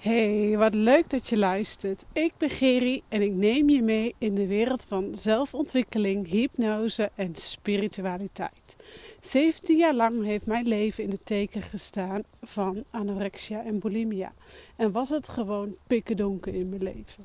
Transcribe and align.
Hey, 0.00 0.56
wat 0.56 0.74
leuk 0.74 1.10
dat 1.10 1.28
je 1.28 1.36
luistert. 1.36 2.04
Ik 2.12 2.32
ben 2.38 2.50
Geri 2.50 3.02
en 3.08 3.22
ik 3.22 3.32
neem 3.32 3.68
je 3.68 3.82
mee 3.82 4.14
in 4.18 4.34
de 4.34 4.46
wereld 4.46 4.84
van 4.88 5.12
zelfontwikkeling, 5.14 6.28
hypnose 6.28 7.10
en 7.14 7.34
spiritualiteit. 7.34 8.76
17 9.20 9.76
jaar 9.76 9.94
lang 9.94 10.24
heeft 10.24 10.46
mijn 10.46 10.66
leven 10.66 11.04
in 11.04 11.10
het 11.10 11.26
teken 11.26 11.62
gestaan 11.62 12.22
van 12.42 12.84
anorexia 12.90 13.64
en 13.64 13.78
bulimia. 13.78 14.32
En 14.76 14.90
was 14.90 15.08
het 15.08 15.28
gewoon 15.28 15.74
pikkendonker 15.86 16.54
in 16.54 16.68
mijn 16.68 16.82
leven. 16.82 17.24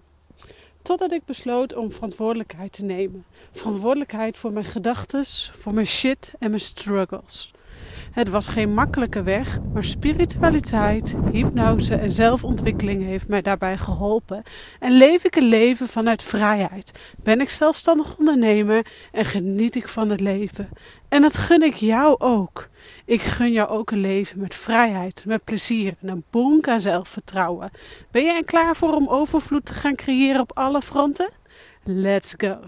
Totdat 0.81 1.11
ik 1.11 1.25
besloot 1.25 1.75
om 1.75 1.91
verantwoordelijkheid 1.91 2.73
te 2.73 2.85
nemen. 2.85 3.25
Verantwoordelijkheid 3.51 4.37
voor 4.37 4.51
mijn 4.51 4.65
gedachten, 4.65 5.25
voor 5.57 5.73
mijn 5.73 5.87
shit 5.87 6.33
en 6.39 6.49
mijn 6.49 6.61
struggles. 6.61 7.51
Het 8.11 8.29
was 8.29 8.47
geen 8.47 8.73
makkelijke 8.73 9.23
weg, 9.23 9.59
maar 9.73 9.83
spiritualiteit, 9.83 11.15
hypnose 11.31 11.95
en 11.95 12.11
zelfontwikkeling 12.11 13.05
heeft 13.05 13.27
mij 13.27 13.41
daarbij 13.41 13.77
geholpen. 13.77 14.43
En 14.79 14.91
leef 14.91 15.23
ik 15.23 15.35
een 15.35 15.47
leven 15.47 15.87
vanuit 15.87 16.23
vrijheid. 16.23 16.91
Ben 17.23 17.41
ik 17.41 17.49
zelfstandig 17.49 18.17
ondernemer 18.17 18.85
en 19.11 19.25
geniet 19.25 19.75
ik 19.75 19.87
van 19.87 20.09
het 20.09 20.19
leven. 20.19 20.69
En 21.09 21.21
dat 21.21 21.37
gun 21.37 21.61
ik 21.61 21.73
jou 21.73 22.15
ook. 22.19 22.67
Ik 23.05 23.21
gun 23.21 23.51
jou 23.51 23.69
ook 23.69 23.91
een 23.91 24.01
leven 24.01 24.39
met 24.39 24.55
vrijheid, 24.55 25.23
met 25.25 25.43
plezier 25.43 25.93
en 26.01 26.07
een 26.07 26.23
bonk 26.31 26.67
aan 26.67 26.81
zelfvertrouwen. 26.81 27.71
Ben 28.11 28.23
jij 28.23 28.37
er 28.37 28.45
klaar 28.45 28.75
voor 28.75 28.93
om 28.93 29.07
overvloed 29.07 29.65
te 29.65 29.73
gaan 29.73 29.95
creëren 29.95 30.41
op 30.41 30.57
alle 30.57 30.81
fronten? 30.81 31.29
Let's 31.83 32.33
go! 32.37 32.59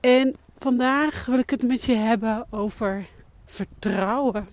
En 0.00 0.36
vandaag 0.58 1.26
wil 1.26 1.38
ik 1.38 1.50
het 1.50 1.62
met 1.62 1.84
je 1.84 1.94
hebben 1.94 2.46
over 2.50 3.06
vertrouwen. 3.52 4.48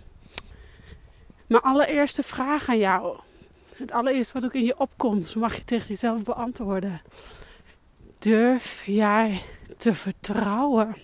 Mijn 1.48 1.62
allereerste 1.62 2.23
vraag 2.23 2.70
aan 2.70 2.77
jou. 2.77 3.20
Het 3.75 3.91
allereerste 3.91 4.34
wat 4.34 4.45
ook 4.45 4.53
in 4.53 4.63
je 4.63 4.80
opkomt, 4.80 5.36
mag 5.36 5.56
je 5.56 5.64
tegen 5.64 5.88
jezelf 5.88 6.23
beantwoorden. 6.23 7.02
Durf 8.19 8.83
jij 8.86 9.41
te 9.78 9.94
vertrouwen? 9.94 10.95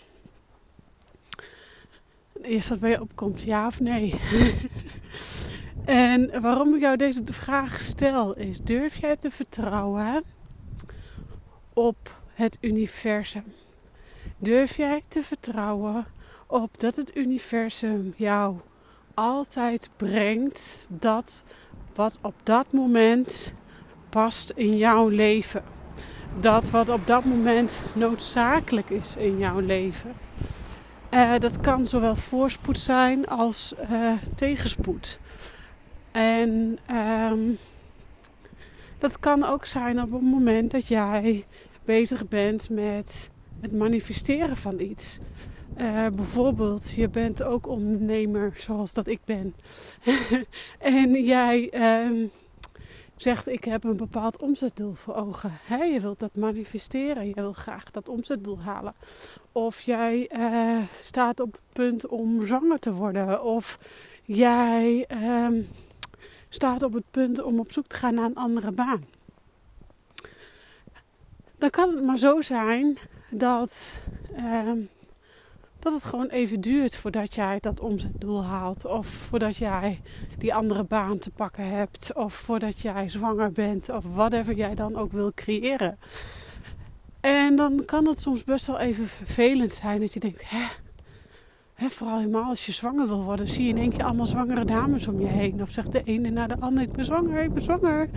Eerst 2.41 2.69
wat 2.69 2.79
bij 2.79 2.89
je 2.89 3.02
opkomt, 3.02 3.41
ja 3.41 3.67
of 3.67 3.79
nee? 3.79 4.15
en 5.85 6.41
waarom 6.41 6.75
ik 6.75 6.81
jou 6.81 6.97
deze 6.97 7.21
vraag 7.25 7.80
stel 7.80 8.35
is: 8.35 8.59
durf 8.59 8.97
jij 8.97 9.15
te 9.15 9.31
vertrouwen 9.31 10.23
op 11.73 12.19
het 12.33 12.57
universum? 12.61 13.53
Durf 14.37 14.77
jij 14.77 15.03
te 15.07 15.21
vertrouwen 15.21 16.05
op 16.47 16.79
dat 16.79 16.95
het 16.95 17.15
universum 17.15 18.13
jou 18.17 18.55
altijd 19.13 19.89
brengt 19.95 20.87
dat 20.89 21.43
wat 21.95 22.17
op 22.21 22.33
dat 22.43 22.71
moment 22.71 23.53
past 24.09 24.49
in 24.49 24.77
jouw 24.77 25.07
leven. 25.07 25.63
Dat 26.39 26.69
wat 26.69 26.89
op 26.89 27.07
dat 27.07 27.25
moment 27.25 27.81
noodzakelijk 27.93 28.89
is 28.89 29.15
in 29.15 29.37
jouw 29.37 29.59
leven. 29.59 30.13
Uh, 31.11 31.39
dat 31.39 31.59
kan 31.59 31.85
zowel 31.85 32.15
voorspoed 32.15 32.77
zijn 32.77 33.27
als 33.27 33.73
uh, 33.91 34.11
tegenspoed. 34.35 35.19
En 36.11 36.80
um, 37.31 37.57
dat 38.97 39.19
kan 39.19 39.43
ook 39.43 39.65
zijn 39.65 40.02
op 40.02 40.11
het 40.11 40.21
moment 40.21 40.71
dat 40.71 40.87
jij 40.87 41.43
bezig 41.85 42.27
bent 42.27 42.69
met 42.69 43.30
het 43.61 43.71
manifesteren 43.71 44.57
van 44.57 44.80
iets. 44.80 45.19
Uh, 45.77 46.07
bijvoorbeeld, 46.07 46.91
je 46.91 47.09
bent 47.09 47.43
ook 47.43 47.67
ondernemer 47.67 48.53
zoals 48.55 48.93
dat 48.93 49.07
ik 49.07 49.19
ben. 49.25 49.55
en 50.79 51.23
jij 51.23 51.69
uh, 51.73 52.27
zegt, 53.17 53.47
ik 53.47 53.63
heb 53.63 53.83
een 53.83 53.97
bepaald 53.97 54.37
omzetdoel 54.37 54.93
voor 54.93 55.15
ogen. 55.15 55.51
Je 55.67 55.99
wilt 56.01 56.19
dat 56.19 56.35
manifesteren. 56.35 57.27
Je 57.27 57.33
wil 57.33 57.53
graag 57.53 57.91
dat 57.91 58.09
omzetdoel 58.09 58.59
halen. 58.59 58.93
Of 59.52 59.81
jij 59.81 60.30
uh, 60.37 60.77
staat 61.03 61.39
op 61.39 61.52
het 61.52 61.61
punt 61.73 62.08
om 62.08 62.45
zwanger 62.45 62.80
te 62.80 62.93
worden. 62.93 63.43
Of 63.43 63.80
jij 64.23 65.05
ehm, 65.08 65.61
staat 66.49 66.83
op 66.83 66.93
het 66.93 67.11
punt 67.11 67.41
om 67.41 67.59
op 67.59 67.71
zoek 67.71 67.87
te 67.87 67.95
gaan 67.95 68.14
naar 68.14 68.25
een 68.25 68.35
andere 68.35 68.71
baan. 68.71 69.05
Dan 71.58 71.69
kan 71.69 71.89
het 71.89 72.03
maar 72.03 72.17
zo 72.17 72.41
zijn 72.41 72.97
dat 73.30 73.99
ehm, 74.35 74.80
dat 75.85 75.93
het 75.93 76.03
gewoon 76.03 76.27
even 76.27 76.61
duurt 76.61 76.95
voordat 76.95 77.35
jij 77.35 77.57
dat 77.59 77.79
omzetdoel 77.79 78.43
haalt. 78.43 78.85
Of 78.85 79.07
voordat 79.07 79.57
jij 79.57 80.01
die 80.37 80.53
andere 80.53 80.83
baan 80.83 81.17
te 81.17 81.31
pakken 81.31 81.69
hebt. 81.69 82.13
Of 82.13 82.33
voordat 82.33 82.79
jij 82.79 83.09
zwanger 83.09 83.51
bent. 83.51 83.89
Of 83.89 84.03
whatever 84.13 84.55
jij 84.55 84.75
dan 84.75 84.95
ook 84.95 85.11
wil 85.11 85.31
creëren. 85.33 85.97
En 87.21 87.55
dan 87.55 87.85
kan 87.85 88.07
het 88.07 88.19
soms 88.19 88.43
best 88.43 88.65
wel 88.65 88.79
even 88.79 89.07
vervelend 89.07 89.73
zijn 89.73 89.99
dat 89.99 90.13
je 90.13 90.19
denkt, 90.19 90.43
hè, 91.73 91.89
vooral 91.89 92.17
helemaal 92.17 92.49
als 92.49 92.65
je 92.65 92.71
zwanger 92.71 93.07
wil 93.07 93.23
worden, 93.23 93.47
zie 93.47 93.63
je 93.63 93.69
in 93.69 93.77
één 93.77 93.89
keer 93.89 94.03
allemaal 94.03 94.25
zwangere 94.25 94.65
dames 94.65 95.07
om 95.07 95.19
je 95.19 95.27
heen. 95.27 95.61
Of 95.61 95.69
zegt 95.69 95.91
de 95.91 96.03
ene 96.03 96.29
naar 96.29 96.47
de 96.47 96.59
andere, 96.59 96.85
ik 96.85 96.91
ben 96.91 97.05
zwanger, 97.05 97.43
ik 97.43 97.53
ben 97.53 97.63
zwanger. 97.63 98.09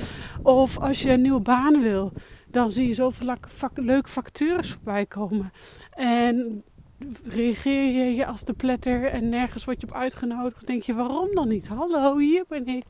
Of 0.42 0.78
als 0.78 1.02
je 1.02 1.10
een 1.10 1.20
nieuwe 1.20 1.40
baan 1.40 1.80
wil, 1.80 2.12
dan 2.50 2.70
zie 2.70 2.86
je 2.86 2.94
zoveel 2.94 3.36
leuke 3.74 4.08
vacatures 4.08 4.70
voorbij 4.70 5.06
komen. 5.06 5.52
En 5.90 6.64
reageer 7.24 8.10
je 8.10 8.26
als 8.26 8.44
de 8.44 8.52
pletter 8.52 9.04
en 9.04 9.28
nergens 9.28 9.64
word 9.64 9.80
je 9.80 9.86
op 9.86 9.94
uitgenodigd. 9.94 10.66
denk 10.66 10.82
je, 10.82 10.94
waarom 10.94 11.34
dan 11.34 11.48
niet? 11.48 11.68
Hallo, 11.68 12.18
hier 12.18 12.44
ben 12.48 12.66
ik. 12.66 12.84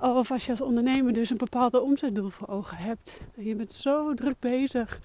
Of 0.00 0.30
als 0.30 0.44
je 0.44 0.50
als 0.50 0.60
ondernemer 0.60 1.12
dus 1.12 1.30
een 1.30 1.36
bepaalde 1.36 1.80
omzetdoel 1.80 2.28
voor 2.28 2.48
ogen 2.48 2.76
hebt. 2.76 3.20
En 3.36 3.44
je 3.44 3.54
bent 3.54 3.72
zo 3.72 4.14
druk 4.14 4.38
bezig 4.38 5.00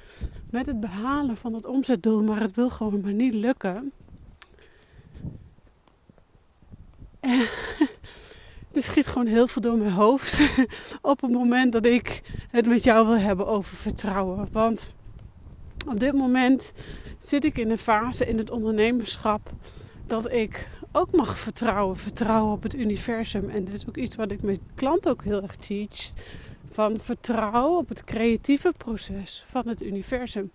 met 0.51 0.65
het 0.65 0.79
behalen 0.79 1.37
van 1.37 1.53
het 1.53 1.65
omzetdoel, 1.65 2.23
maar 2.23 2.39
het 2.39 2.55
wil 2.55 2.69
gewoon 2.69 3.01
maar 3.01 3.13
niet 3.13 3.33
lukken. 3.33 3.91
er 8.73 8.83
schiet 8.83 9.07
gewoon 9.07 9.27
heel 9.27 9.47
veel 9.47 9.61
door 9.61 9.77
mijn 9.77 9.91
hoofd 9.91 10.41
op 11.01 11.21
het 11.21 11.31
moment 11.31 11.71
dat 11.71 11.85
ik 11.85 12.21
het 12.51 12.67
met 12.67 12.83
jou 12.83 13.07
wil 13.07 13.17
hebben 13.17 13.47
over 13.47 13.75
vertrouwen. 13.75 14.47
Want 14.51 14.95
op 15.87 15.99
dit 15.99 16.13
moment 16.13 16.73
zit 17.17 17.43
ik 17.43 17.57
in 17.57 17.71
een 17.71 17.77
fase 17.77 18.25
in 18.25 18.37
het 18.37 18.49
ondernemerschap 18.49 19.51
dat 20.05 20.31
ik 20.31 20.69
ook 20.91 21.11
mag 21.11 21.39
vertrouwen. 21.39 21.95
Vertrouwen 21.95 22.53
op 22.53 22.63
het 22.63 22.75
universum. 22.75 23.49
En 23.49 23.65
dit 23.65 23.73
is 23.73 23.87
ook 23.87 23.97
iets 23.97 24.15
wat 24.15 24.31
ik 24.31 24.41
mijn 24.41 24.59
klant 24.75 25.09
ook 25.09 25.23
heel 25.23 25.41
erg 25.41 25.55
teach. 25.55 26.11
Van 26.69 26.99
vertrouwen 26.99 27.77
op 27.77 27.89
het 27.89 28.03
creatieve 28.03 28.73
proces 28.77 29.43
van 29.47 29.67
het 29.67 29.81
universum. 29.81 30.51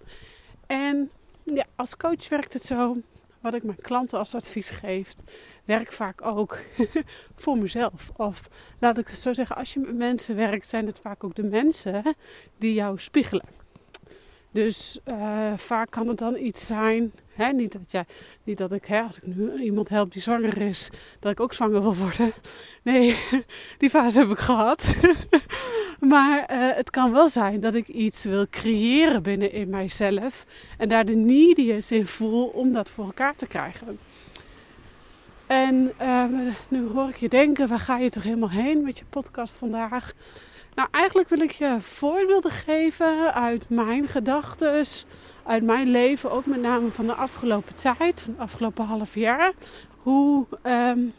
En 0.67 1.11
ja, 1.45 1.65
als 1.77 1.97
coach 1.97 2.29
werkt 2.29 2.53
het 2.53 2.63
zo. 2.63 2.97
Wat 3.41 3.55
ik 3.55 3.63
mijn 3.63 3.81
klanten 3.81 4.19
als 4.19 4.35
advies 4.35 4.71
geef, 4.71 5.15
werk 5.65 5.93
vaak 5.93 6.23
ook 6.25 6.59
voor 7.43 7.59
mezelf. 7.59 8.11
Of 8.17 8.49
laat 8.79 8.99
ik 8.99 9.09
zo 9.09 9.33
zeggen, 9.33 9.57
als 9.57 9.73
je 9.73 9.81
met 9.81 9.97
mensen 9.97 10.37
werkt, 10.37 10.67
zijn 10.67 10.87
het 10.87 10.99
vaak 10.99 11.25
ook 11.25 11.35
de 11.35 11.43
mensen 11.43 12.17
die 12.59 12.75
jou 12.75 12.99
spiegelen. 12.99 13.62
Dus 14.53 14.99
uh, 15.05 15.53
vaak 15.57 15.91
kan 15.91 16.09
het 16.09 16.19
dan 16.19 16.37
iets 16.37 16.67
zijn. 16.67 17.13
Hè, 17.35 17.53
niet, 17.53 17.73
dat 17.73 17.91
jij, 17.91 18.05
niet 18.45 18.59
dat 18.59 18.73
ik, 18.73 18.85
hè, 18.85 19.01
als 19.01 19.17
ik 19.17 19.27
nu 19.27 19.63
iemand 19.63 19.89
help 19.89 20.13
die 20.13 20.23
zwanger 20.23 20.57
is, 20.57 20.91
dat 21.19 21.33
ik 21.33 21.41
ook 21.41 21.53
zwanger 21.53 21.83
wil 21.83 21.97
worden. 21.97 22.33
Nee, 22.83 23.17
die 23.79 23.91
fase 23.91 24.19
heb 24.19 24.31
ik 24.31 24.39
gehad. 24.39 24.95
maar 26.13 26.51
uh, 26.51 26.71
het 26.75 26.91
kan 26.91 27.13
wel 27.13 27.29
zijn 27.29 27.61
dat 27.61 27.75
ik 27.75 27.89
iets 27.89 28.25
wil 28.25 28.47
creëren 28.51 29.23
binnen 29.23 29.53
in 29.53 29.71
mijzelf. 29.71 30.47
En 30.79 30.89
daar 30.89 31.05
de 31.05 31.17
neediness 31.17 31.93
in 31.93 32.07
voel 32.07 32.47
om 32.47 32.73
dat 32.73 32.91
voor 32.91 33.05
elkaar 33.05 33.35
te 33.35 33.47
krijgen. 33.47 33.99
En 35.47 35.93
uh, 36.03 36.25
nu 36.69 36.89
hoor 36.89 37.09
ik 37.09 37.17
je 37.17 37.29
denken, 37.29 37.69
waar 37.69 37.79
ga 37.79 37.99
je 37.99 38.11
toch 38.11 38.23
helemaal 38.23 38.51
heen 38.51 38.83
met 38.83 38.99
je 38.99 39.05
podcast 39.11 39.57
vandaag? 39.57 40.13
Nou, 40.75 40.89
eigenlijk 40.91 41.29
wil 41.29 41.41
ik 41.41 41.51
je 41.51 41.77
voorbeelden 41.81 42.51
geven 42.51 43.35
uit 43.35 43.69
mijn 43.69 44.09
gedachten, 44.09 44.85
uit 45.43 45.63
mijn 45.63 45.91
leven, 45.91 46.31
ook 46.31 46.47
met 46.47 46.61
name 46.61 46.91
van 46.91 47.07
de 47.07 47.15
afgelopen 47.15 47.75
tijd, 47.75 48.21
van 48.21 48.35
afgelopen 48.39 48.85
half 48.85 49.15
jaar. 49.15 49.53
Hoe 49.97 50.47
um, 50.63 51.13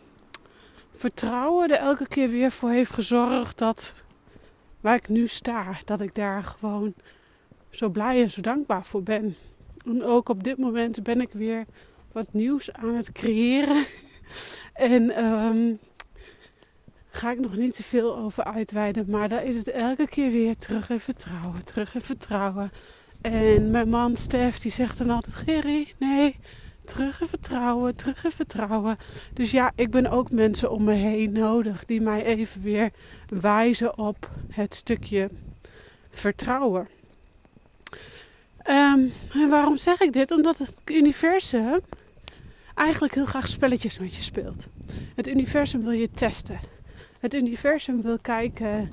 vertrouwen 0.95 1.69
er 1.69 1.77
elke 1.77 2.07
keer 2.07 2.29
weer 2.29 2.51
voor 2.51 2.69
heeft 2.69 2.91
gezorgd 2.91 3.57
dat 3.57 3.93
waar 4.81 4.95
ik 4.95 5.07
nu 5.07 5.27
sta, 5.27 5.65
dat 5.85 6.01
ik 6.01 6.15
daar 6.15 6.43
gewoon 6.43 6.93
zo 7.69 7.89
blij 7.89 8.23
en 8.23 8.31
zo 8.31 8.41
dankbaar 8.41 8.85
voor 8.85 9.03
ben. 9.03 9.35
En 9.85 10.03
ook 10.03 10.29
op 10.29 10.43
dit 10.43 10.57
moment 10.57 11.03
ben 11.03 11.21
ik 11.21 11.29
weer 11.31 11.65
wat 12.11 12.33
nieuws 12.33 12.73
aan 12.73 12.95
het 12.95 13.11
creëren. 13.11 13.85
en 14.73 15.25
um, 15.25 15.79
ga 17.15 17.31
ik 17.31 17.39
nog 17.39 17.55
niet 17.55 17.75
te 17.75 17.83
veel 17.83 18.17
over 18.17 18.43
uitweiden. 18.43 19.05
Maar 19.09 19.29
daar 19.29 19.45
is 19.45 19.55
het 19.55 19.71
elke 19.71 20.07
keer 20.07 20.31
weer 20.31 20.57
terug 20.57 20.89
in 20.89 20.99
vertrouwen, 20.99 21.65
terug 21.65 21.95
in 21.95 22.01
vertrouwen. 22.01 22.71
En 23.21 23.71
mijn 23.71 23.89
man 23.89 24.15
Stef 24.15 24.59
die 24.59 24.71
zegt 24.71 24.97
dan 24.97 25.09
altijd: 25.09 25.35
Gerry, 25.35 25.93
nee, 25.97 26.35
terug 26.85 27.21
in 27.21 27.27
vertrouwen, 27.27 27.95
terug 27.95 28.23
in 28.23 28.31
vertrouwen. 28.31 28.97
Dus 29.33 29.51
ja, 29.51 29.71
ik 29.75 29.91
ben 29.91 30.07
ook 30.07 30.31
mensen 30.31 30.71
om 30.71 30.83
me 30.83 30.93
heen 30.93 31.31
nodig 31.31 31.85
die 31.85 32.01
mij 32.01 32.23
even 32.23 32.61
weer 32.61 32.91
wijzen 33.27 33.97
op 33.97 34.29
het 34.49 34.75
stukje 34.75 35.29
vertrouwen. 36.09 36.87
Um, 38.69 39.11
en 39.33 39.49
waarom 39.49 39.77
zeg 39.77 39.99
ik 39.99 40.13
dit? 40.13 40.31
Omdat 40.31 40.57
het 40.57 40.73
universum 40.85 41.79
eigenlijk 42.75 43.15
heel 43.15 43.25
graag 43.25 43.47
spelletjes 43.47 43.99
met 43.99 44.15
je 44.15 44.21
speelt. 44.21 44.67
Het 45.15 45.27
universum 45.27 45.81
wil 45.83 45.91
je 45.91 46.11
testen. 46.11 46.59
Het 47.23 47.33
universum 47.33 48.01
wil 48.01 48.19
kijken 48.19 48.87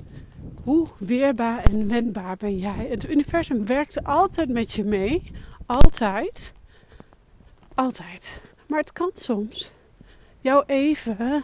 hoe 0.63 0.87
weerbaar 0.97 1.63
en 1.63 1.87
wendbaar 1.87 2.37
ben 2.37 2.57
jij. 2.57 2.87
Het 2.89 3.09
universum 3.09 3.65
werkt 3.65 4.03
altijd 4.03 4.49
met 4.49 4.73
je 4.73 4.83
mee. 4.83 5.31
Altijd. 5.65 6.53
Altijd. 7.73 8.41
Maar 8.67 8.79
het 8.79 8.91
kan 8.91 9.09
soms 9.13 9.71
jou 10.39 10.63
even 10.65 11.43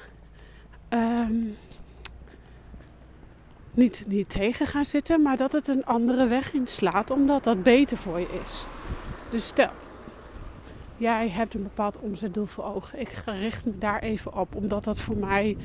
um, 0.89 1.55
niet, 3.73 4.05
niet 4.07 4.29
tegen 4.29 4.67
gaan 4.67 4.85
zitten, 4.85 5.21
maar 5.21 5.37
dat 5.37 5.51
het 5.51 5.67
een 5.67 5.85
andere 5.85 6.27
weg 6.27 6.53
inslaat, 6.53 7.11
omdat 7.11 7.43
dat 7.43 7.63
beter 7.63 7.97
voor 7.97 8.19
je 8.19 8.41
is. 8.45 8.65
Dus 9.29 9.45
stel, 9.45 9.71
jij 10.97 11.29
hebt 11.29 11.53
een 11.53 11.63
bepaald 11.63 11.99
omzetdoel 11.99 12.45
voor 12.45 12.63
ogen. 12.63 12.99
Ik 12.99 13.23
richt 13.25 13.65
me 13.65 13.77
daar 13.77 13.99
even 14.01 14.33
op, 14.33 14.55
omdat 14.55 14.83
dat 14.83 14.99
voor 14.99 15.17
mij 15.17 15.57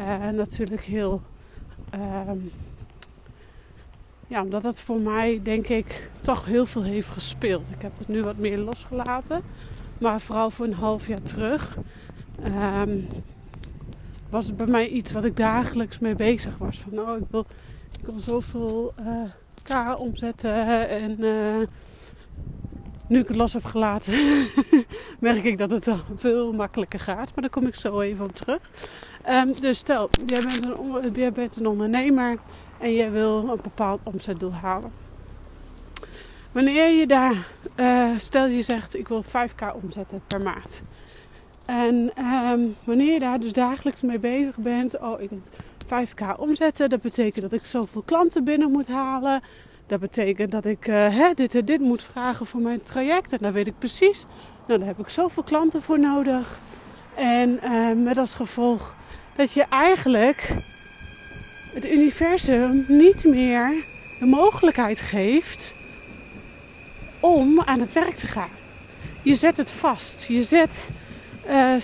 uh, 0.00 0.28
natuurlijk 0.28 0.82
heel. 0.82 1.20
Um, 2.28 2.50
ja, 4.26 4.42
omdat 4.42 4.62
dat 4.62 4.80
voor 4.80 5.00
mij 5.00 5.40
denk 5.42 5.66
ik 5.66 6.10
toch 6.20 6.44
heel 6.44 6.66
veel 6.66 6.82
heeft 6.82 7.08
gespeeld. 7.08 7.70
Ik 7.70 7.82
heb 7.82 7.98
het 7.98 8.08
nu 8.08 8.20
wat 8.20 8.36
meer 8.36 8.58
losgelaten. 8.58 9.42
Maar 10.00 10.20
vooral 10.20 10.50
voor 10.50 10.66
een 10.66 10.74
half 10.74 11.06
jaar 11.06 11.22
terug 11.22 11.78
um, 12.44 13.06
was 14.30 14.46
het 14.46 14.56
bij 14.56 14.66
mij 14.66 14.88
iets 14.88 15.12
wat 15.12 15.24
ik 15.24 15.36
dagelijks 15.36 15.98
mee 15.98 16.14
bezig 16.14 16.58
was. 16.58 16.78
Van 16.78 16.94
nou, 16.94 17.18
ik 17.18 17.26
wil, 17.30 17.46
ik 18.00 18.06
wil 18.06 18.18
zoveel 18.18 18.92
uh, 19.00 19.22
K 19.62 20.00
omzetten 20.00 20.88
en 20.88 21.20
uh, 21.20 21.66
nu 23.08 23.18
ik 23.18 23.28
het 23.28 23.36
los 23.36 23.52
heb 23.52 23.64
gelaten, 23.64 24.14
merk 25.20 25.44
ik 25.44 25.58
dat 25.58 25.70
het 25.70 25.84
dan 25.84 26.00
veel 26.16 26.52
makkelijker 26.52 27.00
gaat. 27.00 27.34
Maar 27.34 27.40
daar 27.40 27.50
kom 27.50 27.66
ik 27.66 27.74
zo 27.74 28.00
even 28.00 28.24
op 28.24 28.32
terug. 28.32 28.70
Um, 29.28 29.52
dus 29.60 29.78
stel, 29.78 30.10
jij 30.26 31.32
bent, 31.32 31.56
een, 31.56 31.66
ondernemer 31.66 32.38
en 32.78 32.94
jij 32.94 33.10
wil 33.10 33.48
een 33.48 33.60
bepaald 33.62 34.00
omzetdoel 34.02 34.52
halen. 34.52 34.90
Wanneer 36.52 36.90
je 36.90 37.06
daar, 37.06 37.46
uh, 37.76 38.10
stel 38.16 38.46
je 38.46 38.62
zegt 38.62 38.96
ik 38.96 39.08
wil 39.08 39.24
5k 39.24 39.82
omzetten 39.82 40.22
per 40.26 40.42
maand. 40.42 40.84
En 41.66 42.12
um, 42.50 42.74
wanneer 42.84 43.12
je 43.12 43.18
daar 43.18 43.40
dus 43.40 43.52
dagelijks 43.52 44.02
mee 44.02 44.18
bezig 44.18 44.56
bent, 44.56 44.98
oh 44.98 45.20
ik 45.20 45.30
5k 45.84 46.38
omzetten, 46.38 46.88
dat 46.88 47.00
betekent 47.00 47.42
dat 47.42 47.60
ik 47.60 47.66
zoveel 47.66 48.02
klanten 48.02 48.44
binnen 48.44 48.70
moet 48.70 48.86
halen. 48.86 49.42
Dat 49.86 50.00
betekent 50.00 50.50
dat 50.50 50.64
ik 50.64 50.88
uh, 50.88 50.94
hè, 50.94 51.32
dit 51.34 51.54
en 51.54 51.64
dit 51.64 51.80
moet 51.80 52.02
vragen 52.02 52.46
voor 52.46 52.60
mijn 52.60 52.82
traject. 52.82 53.32
En 53.32 53.38
dan 53.40 53.52
weet 53.52 53.66
ik 53.66 53.78
precies, 53.78 54.26
nou 54.66 54.78
daar 54.78 54.88
heb 54.88 54.98
ik 54.98 55.08
zoveel 55.08 55.42
klanten 55.42 55.82
voor 55.82 55.98
nodig. 55.98 56.58
En 57.14 57.60
uh, 57.64 58.04
met 58.04 58.18
als 58.18 58.34
gevolg 58.34 58.96
dat 59.36 59.52
je 59.52 59.64
eigenlijk 59.68 60.52
het 61.74 61.86
universum 61.86 62.84
niet 62.88 63.24
meer 63.24 63.84
de 64.18 64.26
mogelijkheid 64.26 65.00
geeft 65.00 65.74
om 67.20 67.60
aan 67.60 67.80
het 67.80 67.92
werk 67.92 68.14
te 68.14 68.26
gaan. 68.26 68.50
Je 69.22 69.34
zet 69.34 69.56
het 69.56 69.70
vast. 69.70 70.26
Je 70.26 70.42
zet, 70.42 70.90
uh, 71.48 71.74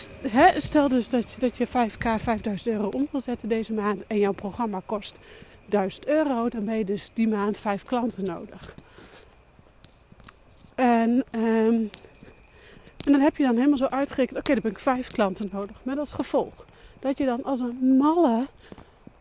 stel 0.56 0.88
dus 0.88 1.08
dat 1.08 1.32
je, 1.32 1.40
dat 1.40 1.56
je 1.56 1.66
5k 1.66 2.22
5000 2.22 2.69
euro 2.69 2.88
om 2.88 3.08
wil 3.10 3.20
zetten 3.20 3.48
deze 3.48 3.72
maand 3.72 4.06
en 4.06 4.19
jouw 4.19 4.32
programma 4.32 4.82
kost 4.87 5.19
1000 5.72 6.06
euro, 6.06 6.48
dan 6.48 6.64
ben 6.64 6.78
je 6.78 6.84
dus 6.84 7.10
die 7.12 7.28
maand 7.28 7.58
5 7.58 7.82
klanten 7.82 8.24
nodig. 8.24 8.74
En, 10.74 11.24
um, 11.34 11.90
en 13.06 13.12
dan 13.12 13.20
heb 13.20 13.36
je 13.36 13.44
dan 13.44 13.56
helemaal 13.56 13.76
zo 13.76 13.86
uitgerekend, 13.86 14.38
oké, 14.38 14.52
dan 14.52 14.62
ben 14.62 14.72
ik 14.72 14.78
5 14.78 15.06
klanten 15.06 15.48
nodig. 15.52 15.76
Met 15.82 15.98
als 15.98 16.12
gevolg 16.12 16.64
dat 17.00 17.19
je 17.19 17.24
dan 17.24 17.42
als 17.42 17.60
een 17.60 17.96
malle 17.96 18.46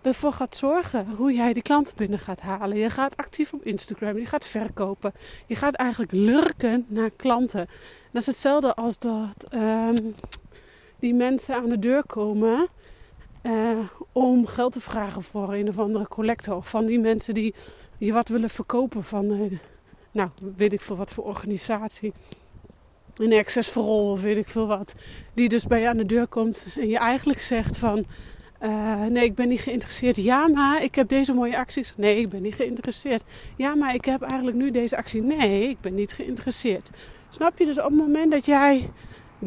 ervoor 0.01 0.33
gaat 0.33 0.55
zorgen 0.55 1.07
hoe 1.15 1.33
jij 1.33 1.53
die 1.53 1.61
klanten 1.61 1.93
binnen 1.95 2.19
gaat 2.19 2.39
halen. 2.39 2.77
Je 2.77 2.89
gaat 2.89 3.17
actief 3.17 3.53
op 3.53 3.65
Instagram, 3.65 4.17
je 4.17 4.25
gaat 4.25 4.47
verkopen. 4.47 5.13
Je 5.47 5.55
gaat 5.55 5.73
eigenlijk 5.73 6.11
lurken 6.11 6.85
naar 6.87 7.09
klanten. 7.09 7.67
Dat 8.11 8.21
is 8.21 8.27
hetzelfde 8.27 8.75
als 8.75 8.99
dat 8.99 9.53
um, 9.53 10.13
die 10.99 11.13
mensen 11.13 11.55
aan 11.55 11.69
de 11.69 11.79
deur 11.79 12.05
komen 12.05 12.69
uh, 13.43 13.79
om 14.11 14.47
geld 14.47 14.73
te 14.73 14.81
vragen 14.81 15.21
voor 15.23 15.53
een 15.53 15.69
of 15.69 15.79
andere 15.79 16.07
collector. 16.07 16.55
Of 16.55 16.69
van 16.69 16.85
die 16.85 16.99
mensen 16.99 17.33
die 17.33 17.53
je 17.97 18.13
wat 18.13 18.27
willen 18.27 18.49
verkopen 18.49 19.03
van, 19.03 19.31
uh, 19.31 19.59
nou 20.11 20.29
weet 20.57 20.73
ik 20.73 20.81
veel 20.81 20.95
wat 20.95 21.11
voor 21.11 21.23
organisatie. 21.23 22.11
Een 23.17 23.37
access 23.37 23.69
for 23.69 23.83
of 23.83 24.21
weet 24.21 24.37
ik 24.37 24.47
veel 24.47 24.67
wat. 24.67 24.95
Die 25.33 25.49
dus 25.49 25.67
bij 25.67 25.81
je 25.81 25.87
aan 25.87 25.97
de 25.97 26.05
deur 26.05 26.27
komt 26.27 26.67
en 26.79 26.87
je 26.87 26.97
eigenlijk 26.97 27.41
zegt 27.41 27.77
van... 27.77 28.05
Uh, 28.63 29.05
nee, 29.05 29.23
ik 29.23 29.35
ben 29.35 29.47
niet 29.47 29.59
geïnteresseerd. 29.59 30.15
Ja, 30.15 30.47
maar 30.47 30.83
ik 30.83 30.95
heb 30.95 31.07
deze 31.07 31.33
mooie 31.33 31.57
acties. 31.57 31.93
Nee, 31.97 32.19
ik 32.19 32.29
ben 32.29 32.41
niet 32.41 32.55
geïnteresseerd. 32.55 33.23
Ja, 33.55 33.75
maar 33.75 33.93
ik 33.93 34.05
heb 34.05 34.21
eigenlijk 34.21 34.57
nu 34.57 34.71
deze 34.71 34.97
actie. 34.97 35.21
Nee, 35.21 35.69
ik 35.69 35.79
ben 35.81 35.95
niet 35.95 36.13
geïnteresseerd. 36.13 36.89
Snap 37.29 37.57
je? 37.57 37.65
Dus 37.65 37.77
op 37.77 37.83
het 37.83 37.93
moment 37.93 38.31
dat 38.31 38.45
jij 38.45 38.89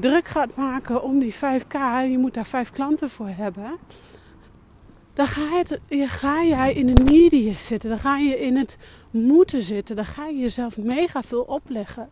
druk 0.01 0.29
gaat 0.29 0.57
maken 0.57 1.03
om 1.03 1.19
die 1.19 1.35
5k, 1.35 1.79
je 2.11 2.19
moet 2.19 2.35
daar 2.35 2.47
5 2.47 2.71
klanten 2.71 3.11
voor 3.11 3.29
hebben. 3.29 3.79
Dan 5.15 5.27
ga, 5.27 5.57
het, 5.57 5.79
ga 5.91 6.45
jij 6.45 6.73
in 6.73 6.87
de 6.87 7.03
neediness 7.03 7.67
zitten. 7.67 7.89
Dan 7.89 7.99
ga 7.99 8.19
je 8.19 8.41
in 8.41 8.57
het 8.57 8.79
moeten 9.11 9.63
zitten. 9.63 9.97
Dan 9.97 10.05
ga 10.05 10.27
je 10.27 10.39
jezelf 10.39 10.77
mega 10.77 11.23
veel 11.23 11.43
opleggen. 11.43 12.09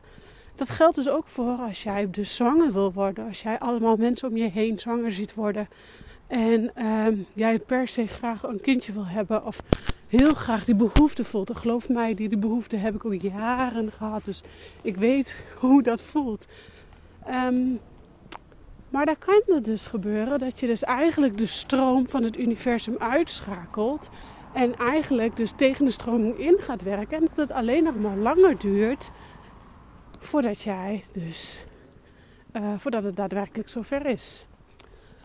Dat 0.54 0.70
geldt 0.70 0.96
dus 0.96 1.08
ook 1.08 1.26
voor 1.26 1.50
als 1.50 1.82
jij 1.82 2.10
dus 2.10 2.34
zwanger 2.34 2.72
wil 2.72 2.92
worden. 2.92 3.26
Als 3.26 3.42
jij 3.42 3.58
allemaal 3.58 3.96
mensen 3.96 4.28
om 4.28 4.36
je 4.36 4.50
heen 4.50 4.78
zwanger 4.78 5.10
ziet 5.10 5.34
worden. 5.34 5.68
En 6.26 6.70
uh, 6.78 7.06
jij 7.32 7.58
per 7.58 7.88
se 7.88 8.06
graag 8.06 8.42
een 8.42 8.60
kindje 8.60 8.92
wil 8.92 9.06
hebben. 9.06 9.46
Of 9.46 9.60
heel 10.08 10.34
graag 10.34 10.64
die 10.64 10.76
behoefte 10.76 11.24
voelt. 11.24 11.48
En 11.48 11.56
geloof 11.56 11.88
mij, 11.88 12.14
die, 12.14 12.28
die 12.28 12.38
behoefte 12.38 12.76
heb 12.76 12.94
ik 12.94 13.04
ook 13.04 13.20
jaren 13.20 13.92
gehad. 13.92 14.24
Dus 14.24 14.42
ik 14.82 14.96
weet 14.96 15.44
hoe 15.58 15.82
dat 15.82 16.00
voelt. 16.00 16.46
Um, 17.28 17.80
maar 18.88 19.04
daar 19.04 19.18
kan 19.18 19.42
het 19.44 19.64
dus 19.64 19.86
gebeuren 19.86 20.38
dat 20.38 20.60
je 20.60 20.66
dus 20.66 20.82
eigenlijk 20.82 21.38
de 21.38 21.46
stroom 21.46 22.08
van 22.08 22.22
het 22.22 22.38
universum 22.38 22.96
uitschakelt. 22.98 24.10
En 24.52 24.76
eigenlijk 24.76 25.36
dus 25.36 25.52
tegen 25.56 25.84
de 25.84 25.90
stroming 25.90 26.38
in 26.38 26.56
gaat 26.58 26.82
werken. 26.82 27.16
En 27.16 27.20
dat 27.20 27.36
het 27.36 27.52
alleen 27.52 27.84
nog 27.84 27.98
maar 27.98 28.16
langer 28.16 28.58
duurt 28.58 29.10
voordat 30.20 30.62
jij 30.62 31.02
dus, 31.12 31.64
uh, 32.52 32.62
voordat 32.78 33.04
het 33.04 33.16
daadwerkelijk 33.16 33.68
zover 33.68 34.06
is. 34.06 34.46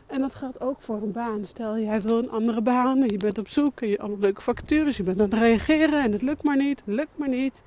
En 0.08 0.20
dat 0.20 0.36
geldt 0.36 0.62
ook 0.62 0.82
voor 0.82 1.02
een 1.02 1.12
baan. 1.12 1.46
Stel, 1.46 1.78
jij 1.78 2.02
wil 2.02 2.18
een 2.18 2.30
andere 2.30 2.62
baan 2.62 3.02
en 3.02 3.08
je 3.08 3.18
bent 3.18 3.38
op 3.38 3.48
zoek 3.48 3.82
en 3.82 3.88
je 3.88 4.00
allemaal 4.00 4.20
leuke 4.20 4.42
vacatures, 4.42 4.98
je 4.98 5.04
bent 5.04 5.22
aan 5.22 5.30
het 5.30 5.40
reageren 5.40 6.04
en 6.04 6.12
het 6.12 6.22
lukt 6.22 6.44
maar 6.44 6.58
niet, 6.58 6.80
het 6.86 6.96
lukt 6.96 7.18
maar 7.18 7.30
niet. 7.30 7.64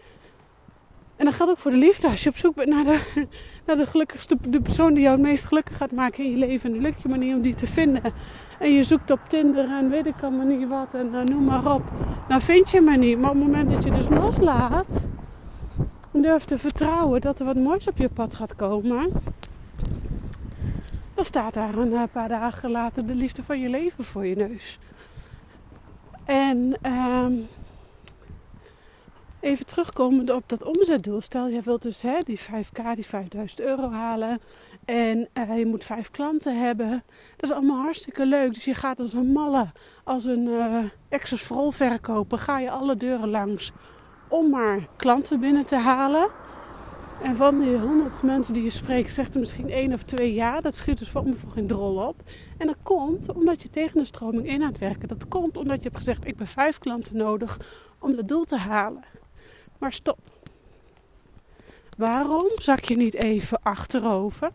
En 1.21 1.27
dat 1.27 1.35
geldt 1.35 1.53
ook 1.53 1.59
voor 1.59 1.71
de 1.71 1.77
liefde. 1.77 2.09
Als 2.09 2.23
je 2.23 2.29
op 2.29 2.37
zoek 2.37 2.55
bent 2.55 2.69
naar 2.69 2.85
de, 2.85 3.00
naar 3.67 3.77
de 3.77 3.87
gelukkigste, 3.87 4.37
de 4.41 4.61
persoon 4.61 4.95
die 4.95 5.03
jou 5.03 5.17
het 5.17 5.27
meest 5.27 5.45
gelukkig 5.45 5.77
gaat 5.77 5.93
maken 5.93 6.25
in 6.25 6.31
je 6.31 6.37
leven. 6.37 6.75
En 6.75 6.81
lukt 6.81 7.03
je 7.03 7.09
maar 7.09 7.19
niet 7.19 7.35
om 7.35 7.41
die 7.41 7.55
te 7.55 7.67
vinden. 7.67 8.03
En 8.59 8.73
je 8.73 8.83
zoekt 8.83 9.11
op 9.11 9.21
Tinder 9.29 9.71
en 9.71 9.91
weet 9.91 10.07
ik 10.07 10.23
allemaal 10.23 10.47
niet 10.47 10.69
wat 10.69 10.95
en 10.95 11.11
uh, 11.15 11.23
noem 11.23 11.45
maar 11.45 11.75
op. 11.75 11.83
Dan 12.29 12.41
vind 12.41 12.71
je 12.71 12.81
maar 12.81 12.99
niet. 12.99 13.19
Maar 13.19 13.31
op 13.31 13.37
het 13.37 13.45
moment 13.45 13.71
dat 13.71 13.85
je 13.85 13.91
dus 13.91 14.09
loslaat. 14.09 15.07
Durft 16.12 16.49
te 16.49 16.59
vertrouwen 16.59 17.21
dat 17.21 17.39
er 17.39 17.45
wat 17.45 17.57
moois 17.57 17.87
op 17.87 17.97
je 17.97 18.09
pad 18.09 18.35
gaat 18.35 18.57
komen. 18.57 19.12
Dan 21.15 21.25
staat 21.25 21.55
daar 21.55 21.75
een 21.75 21.95
eh, 21.95 22.03
paar 22.12 22.29
dagen 22.29 22.71
later 22.71 23.07
de 23.07 23.15
liefde 23.15 23.43
van 23.43 23.61
je 23.61 23.69
leven 23.69 24.05
voor 24.05 24.27
je 24.27 24.37
neus. 24.37 24.79
En... 26.25 26.77
Uh, 26.87 27.27
even 29.40 29.66
terugkomend 29.66 30.30
op 30.30 30.49
dat 30.49 30.64
omzetdoel. 30.64 31.20
Stel, 31.20 31.49
je 31.49 31.61
wilt 31.61 31.82
dus 31.82 32.02
hè, 32.02 32.18
die 32.18 32.40
5k, 32.40 32.94
die 32.94 33.06
5000 33.06 33.61
euro 33.61 33.90
halen. 33.90 34.40
En 34.85 35.28
uh, 35.35 35.59
je 35.59 35.66
moet 35.66 35.85
vijf 35.85 36.11
klanten 36.11 36.59
hebben. 36.59 37.02
Dat 37.37 37.50
is 37.50 37.56
allemaal 37.56 37.82
hartstikke 37.82 38.26
leuk. 38.26 38.54
Dus 38.54 38.64
je 38.64 38.75
gaat 38.75 38.99
als 38.99 39.12
een 39.12 39.32
malle, 39.32 39.66
als 40.04 40.25
een 40.25 40.47
uh, 40.47 40.78
access 41.11 41.42
for 41.42 41.73
verkoper, 41.73 42.38
ga 42.38 42.59
je 42.59 42.70
alle 42.70 42.97
deuren 42.97 43.28
langs 43.28 43.73
om 44.28 44.50
maar 44.50 44.87
klanten 44.97 45.40
binnen 45.40 45.66
te 45.66 45.76
halen. 45.76 46.28
En 47.23 47.37
van 47.37 47.59
die 47.59 47.76
100 47.76 48.23
mensen 48.23 48.54
die 48.54 48.62
je 48.62 48.70
spreekt, 48.70 49.14
zegt 49.14 49.35
er 49.35 49.40
misschien 49.40 49.70
één 49.70 49.94
of 49.94 50.02
twee 50.02 50.35
ja. 50.35 50.61
Dat 50.61 50.75
schiet 50.75 50.99
dus 50.99 51.09
voor 51.09 51.25
me 51.25 51.35
voor 51.35 51.50
geen 51.50 51.66
drol 51.66 51.97
op. 51.97 52.23
En 52.59 52.66
dat 52.66 52.76
komt 52.82 53.35
omdat 53.35 53.62
je 53.62 53.70
tegen 53.70 53.99
de 53.99 54.04
stroming 54.04 54.47
in 54.47 54.62
aan 54.62 54.68
het 54.68 54.78
werken. 54.78 55.09
Dat 55.09 55.28
komt 55.28 55.56
omdat 55.56 55.76
je 55.76 55.82
hebt 55.82 55.97
gezegd: 55.97 56.26
ik 56.26 56.37
ben 56.37 56.47
vijf 56.47 56.78
klanten 56.78 57.16
nodig 57.16 57.59
om 57.99 58.16
dat 58.16 58.28
doel 58.28 58.44
te 58.44 58.56
halen. 58.56 59.04
Maar 59.81 59.93
stop. 59.93 60.19
Waarom 61.99 62.51
zak 62.55 62.81
je 62.81 62.97
niet 62.97 63.15
even 63.15 63.59
achterover? 63.63 64.51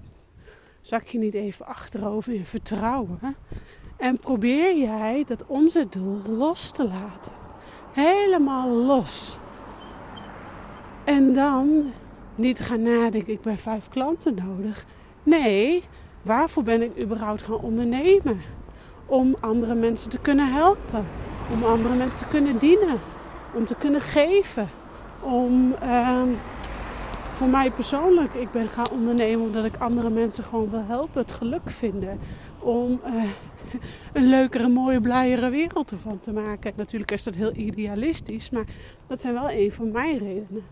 zak 0.86 1.08
je 1.08 1.17
niet 1.17 1.34
even 1.34 1.65
achterover 1.65 2.34
in 2.34 2.46
vertrouwen 2.46 3.36
en 3.98 4.17
probeer 4.17 4.77
jij 4.77 5.24
dat 5.27 5.46
omzetdoel 5.48 6.22
los 6.27 6.72
te 6.72 6.88
laten. 6.88 7.32
Helemaal 7.91 8.70
los. 8.70 9.39
En 11.03 11.34
dan 11.34 11.91
niet 12.36 12.60
gaan 12.60 12.82
nadenken, 12.82 13.34
ik 13.34 13.41
ben 13.41 13.58
vijf 13.58 13.89
klanten 13.89 14.36
nodig. 14.36 14.86
Nee, 15.24 15.84
waarvoor 16.22 16.63
ben 16.63 16.82
ik 16.82 17.03
überhaupt 17.03 17.41
gaan 17.41 17.60
ondernemen? 17.60 18.41
Om 19.05 19.36
andere 19.39 19.75
mensen 19.75 20.10
te 20.10 20.20
kunnen 20.20 20.53
helpen. 20.53 21.05
Om 21.53 21.63
andere 21.63 21.96
mensen 21.96 22.20
te 22.20 22.27
kunnen 22.27 22.58
dienen. 22.58 23.00
Om 23.53 23.65
te 23.65 23.75
kunnen 23.75 24.01
geven. 24.01 24.70
Om 25.25 25.74
ehm, 25.79 26.29
voor 27.34 27.48
mij 27.48 27.72
persoonlijk, 27.72 28.34
ik 28.34 28.51
ben 28.51 28.67
gaan 28.67 28.89
ondernemen 28.91 29.46
omdat 29.46 29.65
ik 29.65 29.75
andere 29.77 30.10
mensen 30.10 30.44
gewoon 30.44 30.70
wil 30.70 30.84
helpen, 30.88 31.22
het 31.22 31.32
geluk 31.32 31.70
vinden. 31.70 32.20
Om 32.60 33.01
uh, 33.05 33.24
een 34.13 34.27
leukere, 34.27 34.67
mooie, 34.67 35.01
blijere 35.01 35.50
wereld 35.50 35.91
ervan 35.91 36.20
te 36.20 36.32
maken. 36.32 36.74
Natuurlijk 36.75 37.12
is 37.12 37.24
dat 37.24 37.36
heel 37.36 37.55
idealistisch, 37.55 38.50
maar 38.50 38.65
dat 39.08 39.22
zijn 39.22 39.34
wel 39.34 39.51
een 39.51 39.72
van 39.72 39.91
mijn 39.91 40.17
redenen. 40.17 40.63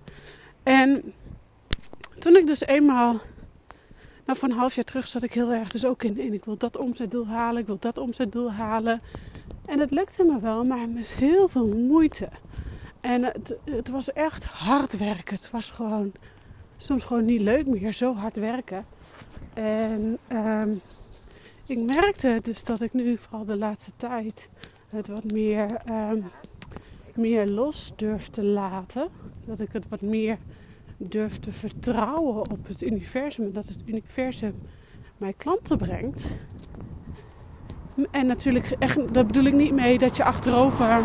En 0.63 1.13
toen 2.19 2.35
ik 2.35 2.47
dus 2.47 2.61
eenmaal, 2.61 3.19
nou 4.25 4.37
voor 4.37 4.49
een 4.49 4.55
half 4.55 4.75
jaar 4.75 4.85
terug 4.85 5.07
zat 5.07 5.23
ik 5.23 5.33
heel 5.33 5.53
erg 5.53 5.69
dus 5.69 5.85
ook 5.85 6.03
in, 6.03 6.19
in 6.19 6.33
ik 6.33 6.45
wil 6.45 6.57
dat 6.57 6.77
omzetdoel 6.77 7.27
halen, 7.27 7.61
ik 7.61 7.67
wil 7.67 7.79
dat 7.79 7.97
omzetdoel 7.97 8.51
halen. 8.51 9.01
En 9.65 9.79
het 9.79 9.91
lukte 9.91 10.23
me 10.23 10.39
wel, 10.39 10.63
maar 10.63 10.89
met 10.89 11.15
heel 11.15 11.47
veel 11.47 11.67
moeite. 11.67 12.27
En 13.03 13.23
het, 13.23 13.55
het 13.65 13.89
was 13.89 14.13
echt 14.13 14.45
hard 14.45 14.97
werken. 14.97 15.35
Het 15.35 15.49
was 15.51 15.71
gewoon 15.71 16.11
soms 16.77 17.03
gewoon 17.03 17.25
niet 17.25 17.41
leuk 17.41 17.65
meer, 17.65 17.93
zo 17.93 18.13
hard 18.13 18.35
werken. 18.35 18.85
En 19.53 20.17
um, 20.31 20.79
ik 21.67 21.85
merkte 21.85 22.39
dus 22.41 22.63
dat 22.63 22.81
ik 22.81 22.93
nu 22.93 23.17
vooral 23.17 23.45
de 23.45 23.57
laatste 23.57 23.91
tijd 23.97 24.49
het 24.89 25.07
wat 25.07 25.31
meer, 25.31 25.81
um, 25.91 26.23
meer 27.15 27.47
los 27.47 27.93
durf 27.95 28.29
te 28.29 28.43
laten. 28.43 29.07
Dat 29.45 29.59
ik 29.59 29.69
het 29.71 29.87
wat 29.89 30.01
meer 30.01 30.37
durf 30.97 31.39
te 31.39 31.51
vertrouwen 31.51 32.51
op 32.51 32.67
het 32.67 32.87
universum. 32.87 33.53
Dat 33.53 33.67
het 33.67 33.79
universum 33.85 34.53
mij 35.17 35.33
klanten 35.37 35.77
brengt. 35.77 36.37
En 38.11 38.25
natuurlijk, 38.25 38.75
echt, 38.79 39.13
daar 39.13 39.25
bedoel 39.25 39.45
ik 39.45 39.53
niet 39.53 39.73
mee 39.73 39.97
dat 39.97 40.17
je 40.17 40.23
achterover. 40.23 41.03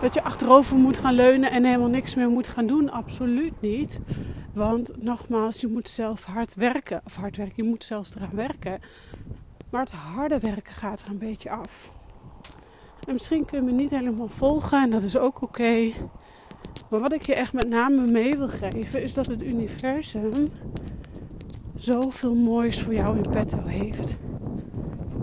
Dat 0.00 0.14
je 0.14 0.22
achterover 0.22 0.76
moet 0.76 0.98
gaan 0.98 1.14
leunen 1.14 1.50
en 1.50 1.64
helemaal 1.64 1.88
niks 1.88 2.14
meer 2.14 2.28
moet 2.28 2.48
gaan 2.48 2.66
doen. 2.66 2.90
Absoluut 2.90 3.60
niet. 3.60 4.00
Want 4.52 5.02
nogmaals, 5.02 5.60
je 5.60 5.66
moet 5.66 5.88
zelf 5.88 6.24
hard 6.24 6.54
werken. 6.54 7.00
Of 7.04 7.16
hard 7.16 7.36
werken, 7.36 7.64
je 7.64 7.68
moet 7.68 7.84
zelfs 7.84 8.14
eraan 8.14 8.34
werken. 8.34 8.80
Maar 9.70 9.80
het 9.80 9.90
harde 9.90 10.38
werken 10.38 10.74
gaat 10.74 11.02
er 11.02 11.08
een 11.08 11.18
beetje 11.18 11.50
af. 11.50 11.92
En 13.06 13.12
misschien 13.12 13.44
kun 13.44 13.58
je 13.58 13.64
me 13.64 13.72
niet 13.72 13.90
helemaal 13.90 14.28
volgen 14.28 14.82
en 14.82 14.90
dat 14.90 15.02
is 15.02 15.16
ook 15.16 15.42
oké. 15.42 15.90
Maar 16.90 17.00
wat 17.00 17.12
ik 17.12 17.26
je 17.26 17.34
echt 17.34 17.52
met 17.52 17.68
name 17.68 18.06
mee 18.06 18.30
wil 18.30 18.48
geven, 18.48 19.02
is 19.02 19.14
dat 19.14 19.26
het 19.26 19.42
universum 19.42 20.52
zoveel 21.76 22.34
moois 22.34 22.82
voor 22.82 22.94
jou 22.94 23.16
in 23.16 23.30
petto 23.30 23.64
heeft. 23.64 24.16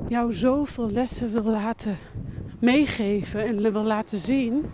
Jou 0.08 0.34
zoveel 0.34 0.92
lessen 0.92 1.32
wil 1.32 1.44
laten 1.44 1.98
meegeven 2.66 3.46
en 3.46 3.72
wil 3.72 3.84
laten 3.84 4.18
zien. 4.18 4.66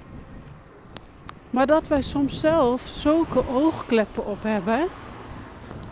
Maar 1.50 1.68
dat 1.68 1.88
wij 1.88 2.02
soms 2.02 2.40
zelf 2.40 2.82
zulke 2.82 3.48
oogkleppen 3.48 4.26
op 4.26 4.44
hebben. 4.44 4.88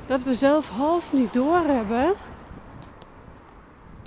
Dat 0.05 0.23
we 0.23 0.33
zelf 0.33 0.69
half 0.69 1.13
niet 1.13 1.33
doorhebben. 1.33 2.13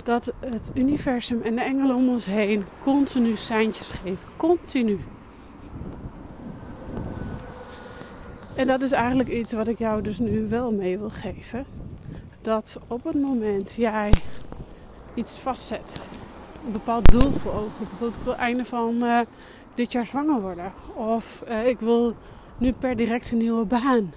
Dat 0.03 0.33
het 0.39 0.71
universum 0.73 1.41
en 1.41 1.55
de 1.55 1.61
engelen 1.61 1.95
om 1.95 2.09
ons 2.09 2.25
heen 2.25 2.65
continu 2.83 3.35
seintjes 3.35 3.91
geven. 3.91 4.27
Continu. 4.35 4.99
En 8.55 8.67
dat 8.67 8.81
is 8.81 8.91
eigenlijk 8.91 9.29
iets 9.29 9.53
wat 9.53 9.67
ik 9.67 9.77
jou 9.77 10.01
dus 10.01 10.19
nu 10.19 10.47
wel 10.49 10.71
mee 10.71 10.97
wil 10.97 11.09
geven. 11.09 11.65
Dat 12.41 12.79
op 12.87 13.03
het 13.03 13.21
moment 13.21 13.73
jij 13.73 14.13
iets 15.13 15.31
vastzet, 15.31 16.07
een 16.65 16.71
bepaald 16.71 17.11
doel 17.11 17.31
voor 17.31 17.53
ogen, 17.53 17.71
bijvoorbeeld 17.77 18.15
ik 18.15 18.23
wil 18.23 18.35
einde 18.35 18.65
van 18.65 19.03
uh, 19.03 19.19
dit 19.73 19.91
jaar 19.91 20.05
zwanger 20.05 20.41
worden, 20.41 20.73
of 20.93 21.43
uh, 21.49 21.67
ik 21.67 21.79
wil 21.79 22.15
nu 22.57 22.71
per 22.71 22.95
direct 22.95 23.31
een 23.31 23.37
nieuwe 23.37 23.65
baan. 23.65 24.13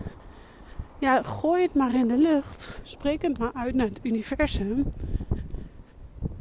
Ja, 0.98 1.22
gooi 1.22 1.62
het 1.62 1.74
maar 1.74 1.94
in 1.94 2.08
de 2.08 2.16
lucht, 2.16 2.78
spreek 2.82 3.22
het 3.22 3.38
maar 3.38 3.52
uit 3.54 3.74
naar 3.74 3.86
het 3.86 4.00
universum. 4.02 4.92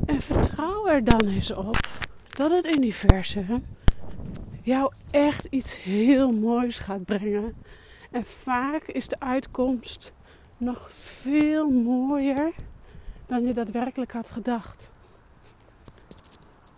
En 0.05 0.21
vertrouw 0.21 0.87
er 0.87 1.03
dan 1.03 1.25
eens 1.25 1.53
op 1.53 1.79
dat 2.35 2.51
het 2.51 2.75
universum 2.77 3.63
jou 4.63 4.93
echt 5.11 5.45
iets 5.45 5.83
heel 5.83 6.31
moois 6.31 6.79
gaat 6.79 7.05
brengen. 7.05 7.53
En 8.11 8.23
vaak 8.23 8.83
is 8.83 9.07
de 9.07 9.19
uitkomst 9.19 10.13
nog 10.57 10.91
veel 10.91 11.69
mooier 11.69 12.53
dan 13.25 13.43
je 13.43 13.53
daadwerkelijk 13.53 14.11
had 14.11 14.29
gedacht. 14.29 14.93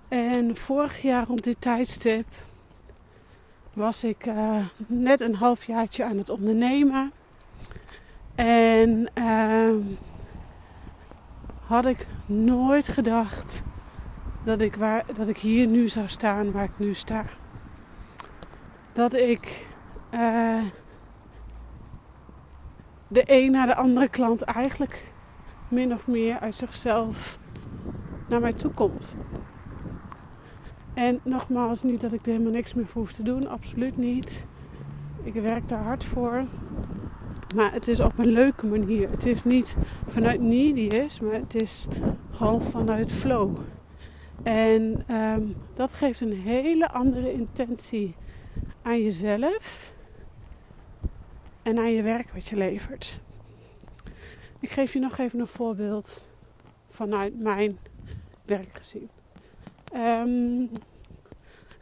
En 0.08 0.56
vorig 0.56 1.02
jaar 1.02 1.26
rond 1.26 1.44
dit 1.44 1.62
tijdstip 1.62 2.28
was 3.74 4.04
ik 4.04 4.26
uh, 4.26 4.66
net 4.88 5.22
een 5.22 5.36
halfjaartje 5.36 6.04
aan 6.04 6.18
het 6.18 6.30
ondernemen. 6.30 7.12
En 8.36 9.10
uh, 9.16 9.76
had 11.64 11.86
ik 11.86 12.08
nooit 12.26 12.88
gedacht 12.88 13.64
dat 14.44 14.62
ik, 14.62 14.76
waar, 14.76 15.04
dat 15.16 15.28
ik 15.28 15.38
hier 15.38 15.68
nu 15.68 15.88
zou 15.88 16.08
staan 16.08 16.52
waar 16.52 16.64
ik 16.64 16.80
nu 16.80 16.94
sta. 16.94 17.26
Dat 18.94 19.14
ik 19.14 19.66
uh, 20.14 20.62
de 23.08 23.24
een 23.26 23.52
naar 23.52 23.68
de 23.68 23.76
andere 23.76 24.08
klant 24.08 24.42
eigenlijk 24.42 25.12
min 25.68 25.94
of 25.94 26.08
meer 26.08 26.40
uit 26.40 26.56
zichzelf 26.56 27.40
naar 28.28 28.40
mij 28.40 28.54
toe 28.54 28.72
komt. 28.72 29.16
En 30.98 31.20
nogmaals, 31.24 31.84
niet 31.84 32.02
dat 32.02 32.14
ik 32.14 32.26
er 32.26 32.32
helemaal 32.32 32.52
niks 32.52 32.74
meer 32.74 32.88
voor 32.88 33.02
hoef 33.02 33.12
te 33.12 33.24
doen, 33.24 33.48
absoluut 33.48 33.98
niet. 33.98 34.48
Ik 35.24 35.34
werk 35.34 35.68
daar 35.68 35.84
hard 35.84 36.04
voor. 36.04 36.46
Maar 37.56 37.72
het 37.72 37.88
is 37.88 38.00
op 38.00 38.18
een 38.18 38.32
leuke 38.32 38.68
manier. 38.68 39.10
Het 39.10 39.26
is 39.26 39.44
niet 39.44 39.78
vanuit 40.08 40.42
neediness, 40.42 41.20
maar 41.20 41.34
het 41.34 41.56
is 41.56 41.88
gewoon 42.32 42.64
vanuit 42.64 43.12
flow. 43.12 43.58
En 44.44 45.14
um, 45.16 45.56
dat 45.74 45.92
geeft 45.92 46.22
een 46.22 46.34
hele 46.34 46.90
andere 46.90 47.34
intentie 47.34 48.16
aan 48.82 49.02
jezelf 49.04 49.94
en 51.62 51.78
aan 51.78 51.92
je 51.92 52.02
werk 52.02 52.30
wat 52.34 52.48
je 52.48 52.56
levert. 52.56 53.20
Ik 54.60 54.70
geef 54.70 54.94
je 54.94 55.00
nog 55.00 55.18
even 55.18 55.40
een 55.40 55.48
voorbeeld 55.48 56.28
vanuit 56.90 57.40
mijn 57.40 57.78
werk 58.46 58.70
gezien. 58.74 59.10
Um, 59.96 60.70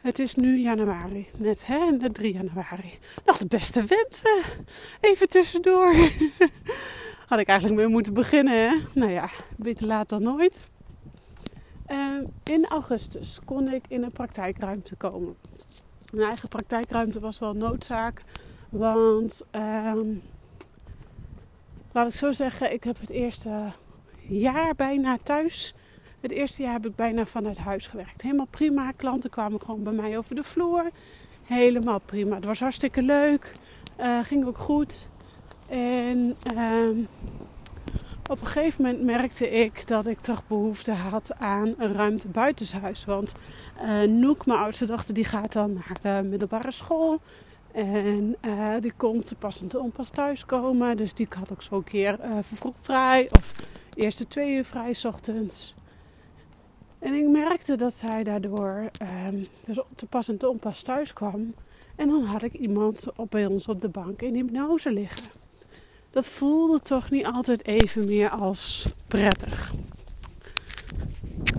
het 0.06 0.18
is 0.18 0.34
nu 0.34 0.58
januari, 0.58 1.26
net, 1.38 1.66
hè, 1.66 1.90
net 1.90 2.14
3 2.14 2.32
januari. 2.32 2.98
Nog 3.24 3.36
de 3.36 3.46
beste 3.46 3.84
wensen, 3.84 4.42
even 5.00 5.28
tussendoor. 5.28 5.94
Had 7.28 7.38
ik 7.38 7.48
eigenlijk 7.48 7.80
mee 7.80 7.88
moeten 7.88 8.14
beginnen, 8.14 8.68
hè? 8.68 8.76
Nou 8.94 9.10
ja, 9.10 9.30
beter 9.56 9.86
laat 9.86 10.08
dan 10.08 10.22
nooit. 10.22 10.66
Um, 11.90 12.26
in 12.44 12.66
augustus 12.66 13.38
kon 13.44 13.72
ik 13.72 13.84
in 13.88 14.02
een 14.02 14.12
praktijkruimte 14.12 14.96
komen. 14.96 15.36
Mijn 16.12 16.28
eigen 16.28 16.48
praktijkruimte 16.48 17.20
was 17.20 17.38
wel 17.38 17.52
noodzaak. 17.52 18.22
Want 18.70 19.42
um, 19.52 20.22
laat 21.92 22.08
ik 22.08 22.14
zo 22.14 22.32
zeggen, 22.32 22.72
ik 22.72 22.84
heb 22.84 23.00
het 23.00 23.10
eerste 23.10 23.72
jaar 24.28 24.74
bijna 24.74 25.18
thuis. 25.22 25.74
Het 26.20 26.30
eerste 26.30 26.62
jaar 26.62 26.72
heb 26.72 26.86
ik 26.86 26.94
bijna 26.94 27.26
vanuit 27.26 27.58
huis 27.58 27.86
gewerkt. 27.86 28.22
Helemaal 28.22 28.46
prima. 28.50 28.92
Klanten 28.96 29.30
kwamen 29.30 29.60
gewoon 29.60 29.82
bij 29.82 29.92
mij 29.92 30.18
over 30.18 30.34
de 30.34 30.42
vloer. 30.42 30.90
Helemaal 31.42 31.98
prima. 31.98 32.34
Het 32.34 32.44
was 32.44 32.60
hartstikke 32.60 33.02
leuk. 33.02 33.52
Uh, 34.00 34.18
ging 34.22 34.46
ook 34.46 34.58
goed. 34.58 35.08
En 35.68 36.36
uh, 36.54 37.06
op 38.30 38.40
een 38.40 38.46
gegeven 38.46 38.82
moment 38.84 39.02
merkte 39.02 39.50
ik 39.50 39.86
dat 39.86 40.06
ik 40.06 40.20
toch 40.20 40.46
behoefte 40.46 40.92
had 40.92 41.34
aan 41.38 41.74
een 41.78 41.92
ruimte 41.92 42.28
buitenshuis. 42.28 43.04
Want 43.04 43.34
uh, 43.82 44.02
Noek, 44.02 44.46
mijn 44.46 44.58
oudste 44.58 44.86
dochter, 44.86 45.14
die 45.14 45.24
gaat 45.24 45.52
dan 45.52 45.72
naar 45.72 46.22
de 46.22 46.28
middelbare 46.28 46.70
school. 46.70 47.18
En 47.72 48.36
uh, 48.46 48.74
die 48.80 48.92
komt 48.96 49.34
pas 49.38 49.60
en 49.60 49.68
te 49.68 49.78
onpas 49.78 50.10
thuiskomen. 50.10 50.96
Dus 50.96 51.14
die 51.14 51.26
had 51.38 51.52
ook 51.52 51.62
zo'n 51.62 51.84
keer 51.84 52.18
uh, 52.20 52.38
vroeg 52.40 52.74
vrij. 52.80 53.28
Of 53.32 53.52
eerste 53.94 54.26
twee 54.26 54.54
uur 54.54 54.64
vrij 54.64 54.92
s 54.92 55.04
ochtends. 55.04 55.75
En 57.06 57.14
ik 57.14 57.28
merkte 57.28 57.76
dat 57.76 57.94
zij 57.94 58.22
daardoor 58.22 58.90
um, 59.28 59.44
dus 59.66 59.80
te 59.94 60.06
pas 60.06 60.28
en 60.28 60.36
te 60.36 60.48
onpas 60.48 60.82
thuis 60.82 61.12
kwam. 61.12 61.54
En 61.96 62.08
dan 62.08 62.24
had 62.24 62.42
ik 62.42 62.52
iemand 62.52 63.06
op 63.16 63.30
bij 63.30 63.46
ons 63.46 63.68
op 63.68 63.80
de 63.80 63.88
bank 63.88 64.22
in 64.22 64.34
hypnose 64.34 64.92
liggen. 64.92 65.30
dat 66.10 66.26
voelde 66.26 66.80
toch 66.80 67.10
niet 67.10 67.26
altijd 67.26 67.66
even 67.66 68.04
meer 68.04 68.28
als 68.28 68.92
prettig. 69.08 69.74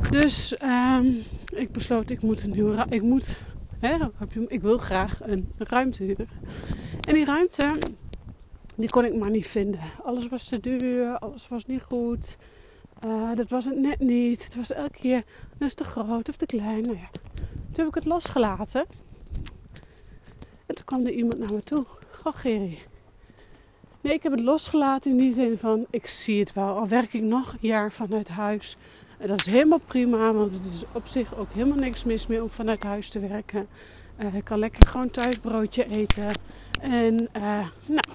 Dus 0.09 0.57
ehm, 0.57 1.05
ik 1.55 1.71
besloot, 1.71 2.09
ik 2.09 2.21
moet 2.21 2.43
een 2.43 2.51
nieuwe 2.51 2.85
ik 2.89 3.01
moet, 3.01 3.41
hè, 3.79 3.97
ik 4.47 4.61
wil 4.61 4.77
graag 4.77 5.19
een 5.23 5.51
ruimte 5.57 6.03
huren. 6.03 6.29
En 7.07 7.13
die 7.13 7.25
ruimte, 7.25 7.73
die 8.75 8.89
kon 8.89 9.05
ik 9.05 9.15
maar 9.15 9.31
niet 9.31 9.47
vinden. 9.47 9.79
Alles 10.03 10.27
was 10.27 10.47
te 10.47 10.57
duur, 10.57 11.17
alles 11.19 11.47
was 11.47 11.65
niet 11.65 11.81
goed. 11.81 12.37
Uh, 13.05 13.35
dat 13.35 13.49
was 13.49 13.65
het 13.65 13.77
net 13.77 13.99
niet. 13.99 14.43
Het 14.43 14.55
was 14.55 14.71
elke 14.71 14.97
keer, 14.99 15.23
dat 15.57 15.67
is 15.67 15.73
te 15.73 15.83
groot 15.83 16.29
of 16.29 16.35
te 16.35 16.45
klein. 16.45 16.81
Nou 16.81 16.97
ja. 16.97 17.09
Toen 17.43 17.85
heb 17.85 17.87
ik 17.87 17.95
het 17.95 18.05
losgelaten. 18.05 18.85
En 20.65 20.75
toen 20.75 20.85
kwam 20.85 21.05
er 21.05 21.11
iemand 21.11 21.39
naar 21.39 21.53
me 21.53 21.63
toe. 21.63 21.85
Goh, 22.11 22.35
Gerry. 22.35 22.77
Nee, 24.01 24.13
ik 24.13 24.23
heb 24.23 24.31
het 24.31 24.41
losgelaten 24.41 25.11
in 25.11 25.17
die 25.17 25.33
zin 25.33 25.57
van, 25.57 25.85
ik 25.89 26.07
zie 26.07 26.39
het 26.39 26.53
wel. 26.53 26.77
Al 26.77 26.87
werk 26.87 27.13
ik 27.13 27.21
nog 27.21 27.51
een 27.51 27.57
jaar 27.67 27.91
vanuit 27.91 28.27
huis. 28.27 28.77
En 29.17 29.27
dat 29.27 29.39
is 29.39 29.45
helemaal 29.45 29.81
prima, 29.87 30.33
want 30.33 30.55
het 30.55 30.65
is 30.65 30.83
op 30.91 31.07
zich 31.07 31.35
ook 31.35 31.53
helemaal 31.53 31.77
niks 31.77 32.03
mis 32.03 32.27
meer 32.27 32.41
om 32.41 32.49
vanuit 32.49 32.83
huis 32.83 33.09
te 33.09 33.19
werken. 33.19 33.67
Uh, 34.19 34.33
ik 34.33 34.43
kan 34.43 34.59
lekker 34.59 34.87
gewoon 34.87 35.09
thuis 35.09 35.37
broodje 35.37 35.85
eten. 35.85 36.31
En 36.81 37.13
uh, 37.37 37.67
nou, 37.85 38.07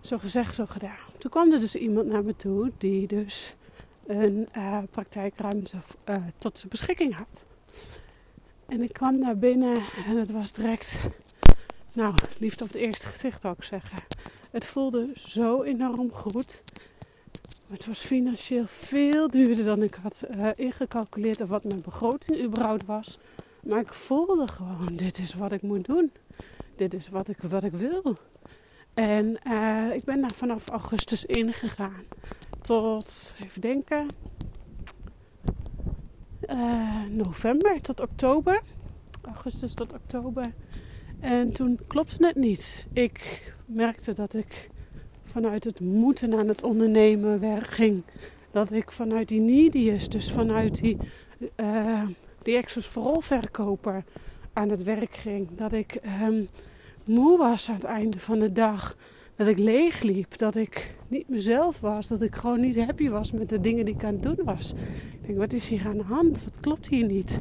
zo 0.00 0.18
gezegd, 0.18 0.54
zo 0.54 0.66
gedaan. 0.66 1.11
Toen 1.22 1.30
kwam 1.30 1.52
er 1.52 1.60
dus 1.60 1.76
iemand 1.76 2.06
naar 2.06 2.24
me 2.24 2.36
toe 2.36 2.70
die 2.78 3.06
dus 3.06 3.54
een 4.06 4.48
uh, 4.56 4.78
praktijkruimte 4.90 5.76
tot 6.38 6.58
zijn 6.58 6.70
beschikking 6.70 7.16
had. 7.16 7.46
En 8.66 8.82
ik 8.82 8.92
kwam 8.92 9.18
naar 9.18 9.38
binnen 9.38 9.76
en 10.06 10.16
het 10.16 10.30
was 10.30 10.52
direct, 10.52 10.98
nou, 11.92 12.14
liefde 12.38 12.64
op 12.64 12.72
het 12.72 12.80
eerste 12.80 13.08
gezicht 13.08 13.44
ook 13.44 13.64
zeggen. 13.64 13.98
Het 14.50 14.66
voelde 14.66 15.10
zo 15.14 15.62
enorm 15.62 16.12
goed. 16.12 16.62
Het 17.68 17.86
was 17.86 17.98
financieel 17.98 18.64
veel 18.66 19.28
duurder 19.28 19.64
dan 19.64 19.82
ik 19.82 19.94
had 19.94 20.24
uh, 20.30 20.48
ingecalculeerd 20.54 21.40
of 21.40 21.48
wat 21.48 21.64
mijn 21.64 21.82
begroting 21.82 22.42
überhaupt 22.42 22.84
was. 22.84 23.18
Maar 23.60 23.80
ik 23.80 23.94
voelde 23.94 24.48
gewoon, 24.48 24.96
dit 24.96 25.18
is 25.18 25.34
wat 25.34 25.52
ik 25.52 25.62
moet 25.62 25.84
doen. 25.84 26.12
Dit 26.76 26.94
is 26.94 27.08
wat 27.08 27.28
ik, 27.28 27.38
wat 27.42 27.64
ik 27.64 27.72
wil. 27.72 28.16
En 28.94 29.38
uh, 29.46 29.94
ik 29.94 30.04
ben 30.04 30.20
daar 30.20 30.32
vanaf 30.36 30.68
augustus 30.68 31.24
ingegaan. 31.24 32.04
Tot, 32.62 33.34
even 33.44 33.60
denken, 33.60 34.06
uh, 36.50 37.02
november 37.10 37.80
tot 37.80 38.00
oktober. 38.00 38.62
Augustus 39.22 39.74
tot 39.74 39.92
oktober. 39.92 40.52
En 41.20 41.52
toen 41.52 41.78
klopte 41.86 42.26
het 42.26 42.36
niet. 42.36 42.86
Ik 42.92 43.52
merkte 43.66 44.12
dat 44.12 44.34
ik 44.34 44.68
vanuit 45.24 45.64
het 45.64 45.80
moeten 45.80 46.38
aan 46.38 46.48
het 46.48 46.62
ondernemen 46.62 47.62
ging. 47.64 48.02
Dat 48.50 48.72
ik 48.72 48.90
vanuit 48.90 49.28
die 49.28 49.40
neediest, 49.40 50.12
dus 50.12 50.30
vanuit 50.30 50.80
die, 50.80 50.96
uh, 51.56 52.02
die 52.42 52.56
Access 52.56 52.86
for 52.86 53.22
verkoper 53.22 54.04
aan 54.52 54.68
het 54.68 54.82
werk 54.82 55.14
ging. 55.14 55.56
Dat 55.56 55.72
ik 55.72 56.00
um, 56.22 56.48
moe 57.06 57.38
was 57.38 57.68
aan 57.68 57.74
het 57.74 57.84
einde 57.84 58.18
van 58.18 58.38
de 58.38 58.52
dag. 58.52 58.96
Dat 59.36 59.46
ik 59.46 59.58
leeg 59.58 60.02
liep. 60.02 60.38
Dat 60.38 60.56
ik 60.56 60.94
niet 61.08 61.28
mezelf 61.28 61.80
was. 61.80 62.08
Dat 62.08 62.22
ik 62.22 62.36
gewoon 62.36 62.60
niet 62.60 62.84
happy 62.84 63.08
was 63.08 63.32
met 63.32 63.48
de 63.48 63.60
dingen 63.60 63.84
die 63.84 63.94
ik 63.94 64.04
aan 64.04 64.12
het 64.12 64.22
doen 64.22 64.44
was. 64.44 64.72
Ik 64.72 65.26
denk, 65.26 65.38
wat 65.38 65.52
is 65.52 65.68
hier 65.68 65.86
aan 65.86 65.98
de 65.98 66.04
hand? 66.04 66.44
Wat 66.44 66.60
klopt 66.60 66.88
hier 66.88 67.06
niet? 67.06 67.40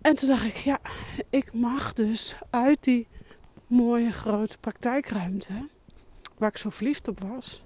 En 0.00 0.14
toen 0.14 0.28
dacht 0.28 0.44
ik, 0.44 0.56
ja, 0.56 0.80
ik 1.30 1.52
mag 1.52 1.92
dus 1.92 2.36
uit 2.50 2.84
die 2.84 3.06
mooie 3.66 4.10
grote 4.10 4.58
praktijkruimte, 4.58 5.68
waar 6.38 6.48
ik 6.48 6.56
zo 6.56 6.70
verliefd 6.70 7.08
op 7.08 7.20
was. 7.20 7.62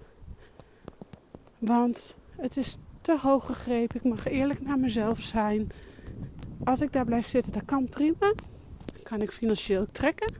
Want 1.59 2.15
het 2.37 2.57
is 2.57 2.77
te 3.01 3.19
hoog 3.21 3.47
gegrepen. 3.47 3.97
Ik 3.97 4.05
mag 4.05 4.27
eerlijk 4.27 4.61
naar 4.61 4.79
mezelf 4.79 5.21
zijn. 5.21 5.71
Als 6.65 6.81
ik 6.81 6.93
daar 6.93 7.05
blijf 7.05 7.29
zitten, 7.29 7.53
dat 7.53 7.65
kan 7.65 7.89
prima. 7.89 8.33
Kan 9.09 9.21
ik 9.23 9.33
financieel 9.33 9.87
trekken. 9.93 10.35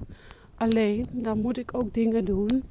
Alleen 0.57 1.07
dan 1.13 1.41
moet 1.41 1.59
ik 1.59 1.77
ook 1.77 1.95
dingen 1.95 2.25
doen, 2.25 2.65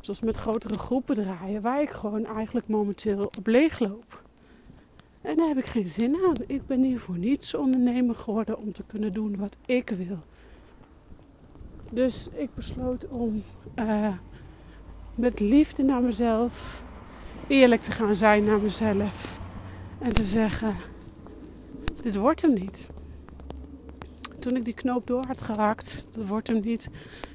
zoals 0.00 0.20
met 0.20 0.36
grotere 0.36 0.78
groepen 0.78 1.14
draaien, 1.14 1.62
waar 1.62 1.82
ik 1.82 1.90
gewoon 1.90 2.26
eigenlijk 2.26 2.68
momenteel 2.68 3.30
op 3.38 3.46
leeg 3.46 3.78
loop. 3.78 4.22
En 5.22 5.36
daar 5.36 5.48
heb 5.48 5.58
ik 5.58 5.66
geen 5.66 5.88
zin 5.88 6.16
aan. 6.24 6.34
Ik 6.46 6.66
ben 6.66 6.82
hier 6.82 7.00
voor 7.00 7.18
niets 7.18 7.54
ondernemer 7.54 8.14
geworden 8.14 8.58
om 8.58 8.72
te 8.72 8.82
kunnen 8.86 9.12
doen 9.12 9.36
wat 9.36 9.56
ik 9.66 9.90
wil. 9.90 10.18
Dus 11.90 12.28
ik 12.34 12.54
besloot 12.54 13.08
om 13.08 13.42
uh, 13.78 14.16
met 15.14 15.40
liefde 15.40 15.82
naar 15.82 16.02
mezelf, 16.02 16.82
eerlijk 17.46 17.82
te 17.82 17.92
gaan 17.92 18.14
zijn 18.14 18.44
naar 18.44 18.60
mezelf. 18.60 19.40
En 19.98 20.12
te 20.12 20.26
zeggen: 20.26 20.76
Dit 22.02 22.16
wordt 22.16 22.42
hem 22.42 22.54
niet. 22.54 22.86
Toen 24.42 24.56
ik 24.56 24.64
die 24.64 24.74
knoop 24.74 25.06
door 25.06 25.24
had 25.26 25.40
gehakt, 25.40 26.08
dat 26.12 26.26
wordt 26.26 26.48
hem 26.48 26.60
niet, 26.64 26.88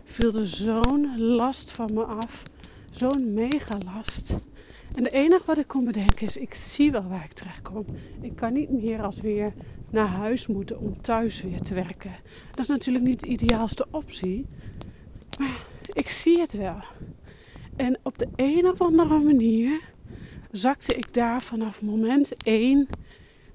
viel 0.03 0.35
er 0.35 0.47
zo'n 0.47 1.17
last 1.17 1.71
van 1.71 1.93
me 1.93 2.03
af. 2.03 2.43
Zo'n 2.91 3.33
mega 3.33 3.77
last. 3.85 4.37
En 4.95 5.03
het 5.03 5.13
enige 5.13 5.43
wat 5.45 5.57
ik 5.57 5.67
kon 5.67 5.85
bedenken 5.85 6.27
is, 6.27 6.37
ik 6.37 6.53
zie 6.53 6.91
wel 6.91 7.07
waar 7.07 7.23
ik 7.23 7.33
terecht 7.33 7.61
kom. 7.61 7.85
Ik 8.21 8.35
kan 8.35 8.53
niet 8.53 8.69
meer 8.69 9.01
als 9.01 9.19
weer 9.19 9.53
naar 9.91 10.07
huis 10.07 10.47
moeten 10.47 10.79
om 10.79 11.01
thuis 11.01 11.41
weer 11.41 11.61
te 11.61 11.73
werken. 11.73 12.15
Dat 12.49 12.59
is 12.59 12.67
natuurlijk 12.67 13.05
niet 13.05 13.19
de 13.19 13.27
ideaalste 13.27 13.85
optie. 13.91 14.45
Maar 15.39 15.65
ik 15.93 16.09
zie 16.09 16.39
het 16.39 16.53
wel. 16.53 16.79
En 17.75 17.99
op 18.03 18.17
de 18.17 18.27
een 18.35 18.67
of 18.67 18.81
andere 18.81 19.19
manier 19.19 19.81
zakte 20.51 20.93
ik 20.93 21.13
daar 21.13 21.41
vanaf 21.41 21.81
moment 21.81 22.43
1 22.43 22.87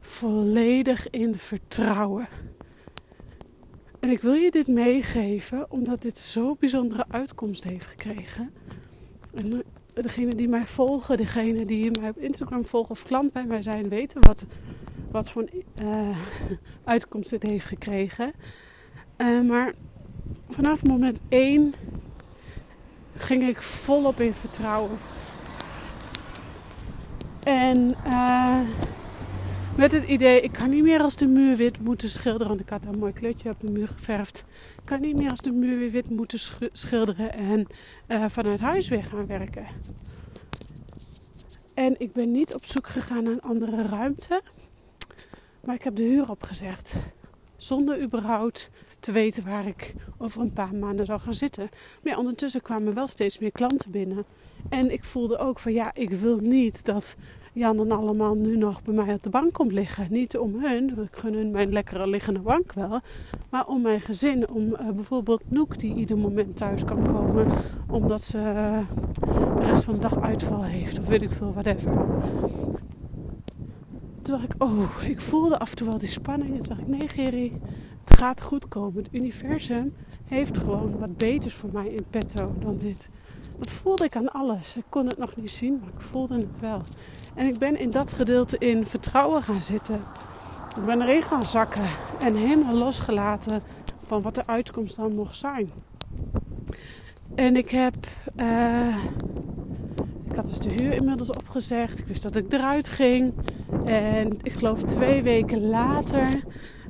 volledig 0.01 1.11
in 1.11 1.39
vertrouwen. 1.39 2.29
En 4.03 4.11
ik 4.11 4.21
wil 4.21 4.33
je 4.33 4.51
dit 4.51 4.67
meegeven 4.67 5.71
omdat 5.71 6.03
dit 6.03 6.19
zo'n 6.19 6.57
bijzondere 6.61 7.05
uitkomst 7.09 7.65
heeft 7.65 7.87
gekregen. 7.87 8.51
En 9.35 9.63
degene 9.95 10.35
die 10.35 10.49
mij 10.49 10.65
volgen, 10.65 11.17
degene 11.17 11.67
die 11.67 12.01
mij 12.01 12.09
op 12.09 12.19
Instagram 12.19 12.65
volgen 12.65 12.91
of 12.91 13.03
klant 13.03 13.33
bij 13.33 13.45
mij 13.49 13.63
zijn, 13.63 13.89
weten 13.89 14.27
wat, 14.27 14.53
wat 15.11 15.31
voor 15.31 15.49
uh, 15.83 16.19
uitkomst 16.85 17.31
dit 17.31 17.43
heeft 17.43 17.65
gekregen. 17.65 18.33
Uh, 19.17 19.41
maar 19.41 19.75
vanaf 20.51 20.83
moment 20.83 21.21
1 21.29 21.73
ging 23.17 23.49
ik 23.49 23.63
volop 23.63 24.21
in 24.21 24.33
vertrouwen. 24.33 24.99
En 27.43 27.95
uh, 28.07 28.61
met 29.77 29.93
het 29.93 30.05
idee, 30.05 30.41
ik 30.41 30.53
kan 30.53 30.71
niet 30.71 30.83
meer 30.83 31.01
als 31.01 31.17
de 31.17 31.27
muur 31.27 31.57
wit 31.57 31.81
moeten 31.81 32.11
schilderen. 32.11 32.49
Want 32.49 32.61
ik 32.61 32.69
had 32.69 32.85
een 32.85 32.99
mooi 32.99 33.13
kleurtje 33.13 33.51
op 33.51 33.61
de 33.61 33.73
muur 33.73 33.89
geverfd. 33.89 34.45
Ik 34.77 34.85
kan 34.85 35.01
niet 35.01 35.19
meer 35.19 35.31
als 35.31 35.41
de 35.41 35.53
muur 35.53 35.79
weer 35.79 35.91
wit 35.91 36.11
moeten 36.11 36.39
schilderen 36.73 37.33
en 37.33 37.67
uh, 38.09 38.25
vanuit 38.29 38.61
huis 38.61 38.89
weer 38.89 39.05
gaan 39.05 39.27
werken. 39.27 39.67
En 41.75 41.95
ik 42.01 42.13
ben 42.13 42.31
niet 42.31 42.55
op 42.55 42.65
zoek 42.65 42.89
gegaan 42.89 43.25
naar 43.25 43.33
een 43.33 43.41
andere 43.41 43.77
ruimte. 43.77 44.43
Maar 45.65 45.75
ik 45.75 45.83
heb 45.83 45.97
de 45.97 46.03
huur 46.03 46.31
opgezegd. 46.31 46.97
Zonder 47.57 48.03
überhaupt 48.03 48.71
te 49.01 49.13
weten 49.13 49.45
waar 49.45 49.67
ik 49.67 49.95
over 50.19 50.41
een 50.41 50.53
paar 50.53 50.75
maanden 50.75 51.07
zou 51.07 51.21
gaan 51.21 51.35
zitten. 51.35 51.69
Maar 52.03 52.19
ondertussen 52.19 52.63
kwamen 52.63 52.95
wel 52.95 53.09
steeds 53.09 53.39
meer 53.39 53.53
klanten 53.53 53.91
binnen. 53.91 54.25
En 54.69 54.93
ik 54.93 55.05
voelde 55.05 55.39
ook 55.39 55.59
van 55.59 55.73
ja, 55.73 55.91
ik 55.95 56.11
wil 56.11 56.37
niet 56.37 56.85
dat 56.85 57.17
Jan 57.55 57.81
en 57.81 57.91
allemaal 57.91 58.35
nu 58.35 58.57
nog 58.57 58.83
bij 58.83 58.95
mij 58.95 59.15
op 59.15 59.23
de 59.23 59.31
bank 59.31 59.53
komt 59.53 59.73
liggen. 59.73 60.07
Niet 60.11 60.39
om 60.39 60.55
hun, 60.65 61.09
gun 61.11 61.35
hun 61.35 61.51
mijn 61.51 61.73
lekkere 61.73 62.07
liggende 62.07 62.41
bank 62.41 62.73
wel. 62.73 63.01
Maar 63.51 63.67
om 63.67 63.83
mijn 63.83 64.01
gezin, 64.01 64.51
om 64.51 64.67
uh, 64.67 64.91
bijvoorbeeld 64.95 65.51
Noek 65.51 65.79
die 65.79 65.95
ieder 65.95 66.19
moment 66.19 66.57
thuis 66.57 66.85
kan 66.85 67.07
komen. 67.07 67.47
Omdat 67.89 68.25
ze 68.25 68.39
uh, 68.39 68.79
de 69.57 69.63
rest 69.63 69.85
van 69.85 69.95
de 69.95 70.01
dag 70.01 70.21
uitval 70.21 70.65
heeft 70.65 70.99
of 70.99 71.07
weet 71.07 71.23
ik 71.23 71.33
veel, 71.33 71.53
whatever. 71.53 71.93
Toen 74.23 74.39
dacht 74.39 74.53
ik, 74.53 74.63
oh, 74.63 75.03
ik 75.07 75.21
voelde 75.21 75.59
af 75.59 75.71
en 75.71 75.77
toe 75.77 75.89
wel 75.89 75.99
die 75.99 76.09
spanning. 76.09 76.51
En 76.51 76.63
toen 76.63 76.77
dacht 76.77 76.81
ik, 76.81 76.89
nee 76.89 77.09
Gerry, 77.09 77.53
het 78.05 78.19
gaat 78.19 78.43
goed 78.43 78.69
komen. 78.69 78.97
Het 78.97 79.09
universum 79.13 79.93
heeft 80.29 80.59
gewoon 80.59 80.99
wat 80.99 81.17
beters 81.17 81.55
voor 81.55 81.71
mij 81.73 81.87
in 81.89 82.05
petto 82.11 82.55
dan 82.65 82.79
dit. 82.79 83.22
Dat 83.63 83.71
voelde 83.73 84.05
ik 84.05 84.17
aan 84.17 84.33
alles. 84.33 84.75
Ik 84.77 84.85
kon 84.89 85.07
het 85.07 85.19
nog 85.19 85.37
niet 85.37 85.51
zien, 85.51 85.79
maar 85.81 85.89
ik 85.89 86.01
voelde 86.01 86.35
het 86.35 86.61
wel. 86.61 86.81
En 87.35 87.47
ik 87.47 87.59
ben 87.59 87.79
in 87.79 87.91
dat 87.91 88.13
gedeelte 88.13 88.59
in 88.59 88.87
vertrouwen 88.87 89.43
gaan 89.43 89.63
zitten. 89.63 90.01
Ik 90.79 90.85
ben 90.85 91.03
erin 91.03 91.23
gaan 91.23 91.43
zakken 91.43 91.85
en 92.21 92.35
helemaal 92.35 92.75
losgelaten 92.75 93.63
van 94.07 94.23
wat 94.23 94.35
de 94.35 94.47
uitkomst 94.47 94.97
dan 94.97 95.15
mocht 95.15 95.37
zijn. 95.37 95.73
En 97.35 97.57
ik 97.57 97.71
heb. 97.71 97.95
Uh, 98.37 98.97
ik 100.29 100.35
had 100.37 100.47
dus 100.47 100.59
de 100.59 100.83
huur 100.83 100.95
inmiddels 100.95 101.31
opgezegd. 101.31 101.99
Ik 101.99 102.07
wist 102.07 102.23
dat 102.23 102.37
ik 102.37 102.53
eruit 102.53 102.89
ging. 102.89 103.35
En 103.85 104.39
ik 104.43 104.53
geloof 104.53 104.83
twee 104.83 105.23
weken 105.23 105.69
later 105.69 106.43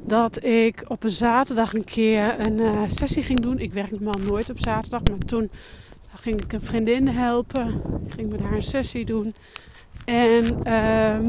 dat 0.02 0.44
ik 0.44 0.84
op 0.88 1.04
een 1.04 1.10
zaterdag 1.10 1.74
een 1.74 1.84
keer 1.84 2.46
een 2.46 2.58
uh, 2.58 2.82
sessie 2.86 3.22
ging 3.22 3.40
doen. 3.40 3.58
Ik 3.58 3.72
werk 3.72 3.90
normaal 3.90 4.26
nooit 4.26 4.50
op 4.50 4.58
zaterdag, 4.58 5.02
maar 5.02 5.18
toen 5.18 5.50
ging 6.22 6.42
ik 6.42 6.52
een 6.52 6.62
vriendin 6.62 7.08
helpen. 7.08 7.68
Ik 8.06 8.12
ging 8.12 8.30
met 8.30 8.40
haar 8.40 8.52
een 8.52 8.62
sessie 8.62 9.04
doen. 9.04 9.34
En 10.04 10.64
ehm, 10.64 11.26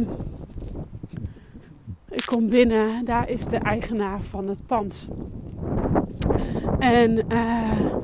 ik 2.10 2.25
kom 2.25 2.49
binnen, 2.49 3.06
daar 3.06 3.29
is 3.29 3.45
de 3.45 3.58
eigenaar 3.58 4.21
van 4.21 4.47
het 4.47 4.65
pand. 4.65 5.08
En 6.79 7.25
uh, 7.34 7.95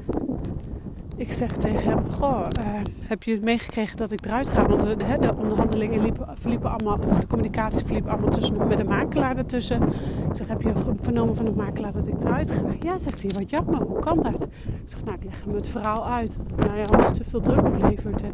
ik 1.20 1.32
zeg 1.32 1.52
tegen 1.52 1.84
hem: 1.84 2.14
Goh, 2.14 2.48
uh, 2.66 2.82
heb 3.08 3.24
je 3.24 3.40
meegekregen 3.42 3.98
dat 3.98 4.12
ik 4.12 4.26
eruit 4.26 4.50
ga? 4.50 4.68
Want 4.68 4.82
de, 4.82 4.96
de 5.20 5.36
onderhandelingen 5.36 6.02
liepen, 6.02 6.28
verliepen 6.38 6.72
allemaal, 6.72 6.98
of 7.08 7.20
de 7.20 7.28
communicatie 7.28 7.86
verliep 7.86 8.08
allemaal 8.08 8.30
tussen, 8.30 8.68
met 8.68 8.78
de 8.78 8.84
makelaar 8.84 9.38
ertussen. 9.38 9.82
Ik 10.30 10.36
zeg: 10.36 10.48
Heb 10.48 10.62
je 10.62 10.74
vernomen 11.02 11.36
van 11.36 11.46
de 11.46 11.52
makelaar 11.52 11.92
dat 11.92 12.08
ik 12.08 12.22
eruit 12.22 12.52
ga? 12.52 12.62
Ja, 12.80 12.98
zegt 12.98 13.22
hij: 13.22 13.32
Wat 13.32 13.50
jammer, 13.50 13.82
hoe 13.82 14.00
kan 14.00 14.22
dat? 14.22 14.44
Ik 14.44 14.82
zeg: 14.86 15.04
Nou, 15.04 15.18
ik 15.18 15.24
leg 15.24 15.44
hem 15.44 15.56
het 15.56 15.68
verhaal 15.68 16.08
uit. 16.08 16.38
Dat 16.38 16.48
het 16.48 16.68
mij 16.68 16.86
anders 16.86 17.12
te 17.12 17.24
veel 17.24 17.40
druk 17.40 17.66
oplevert. 17.66 18.22
En 18.22 18.34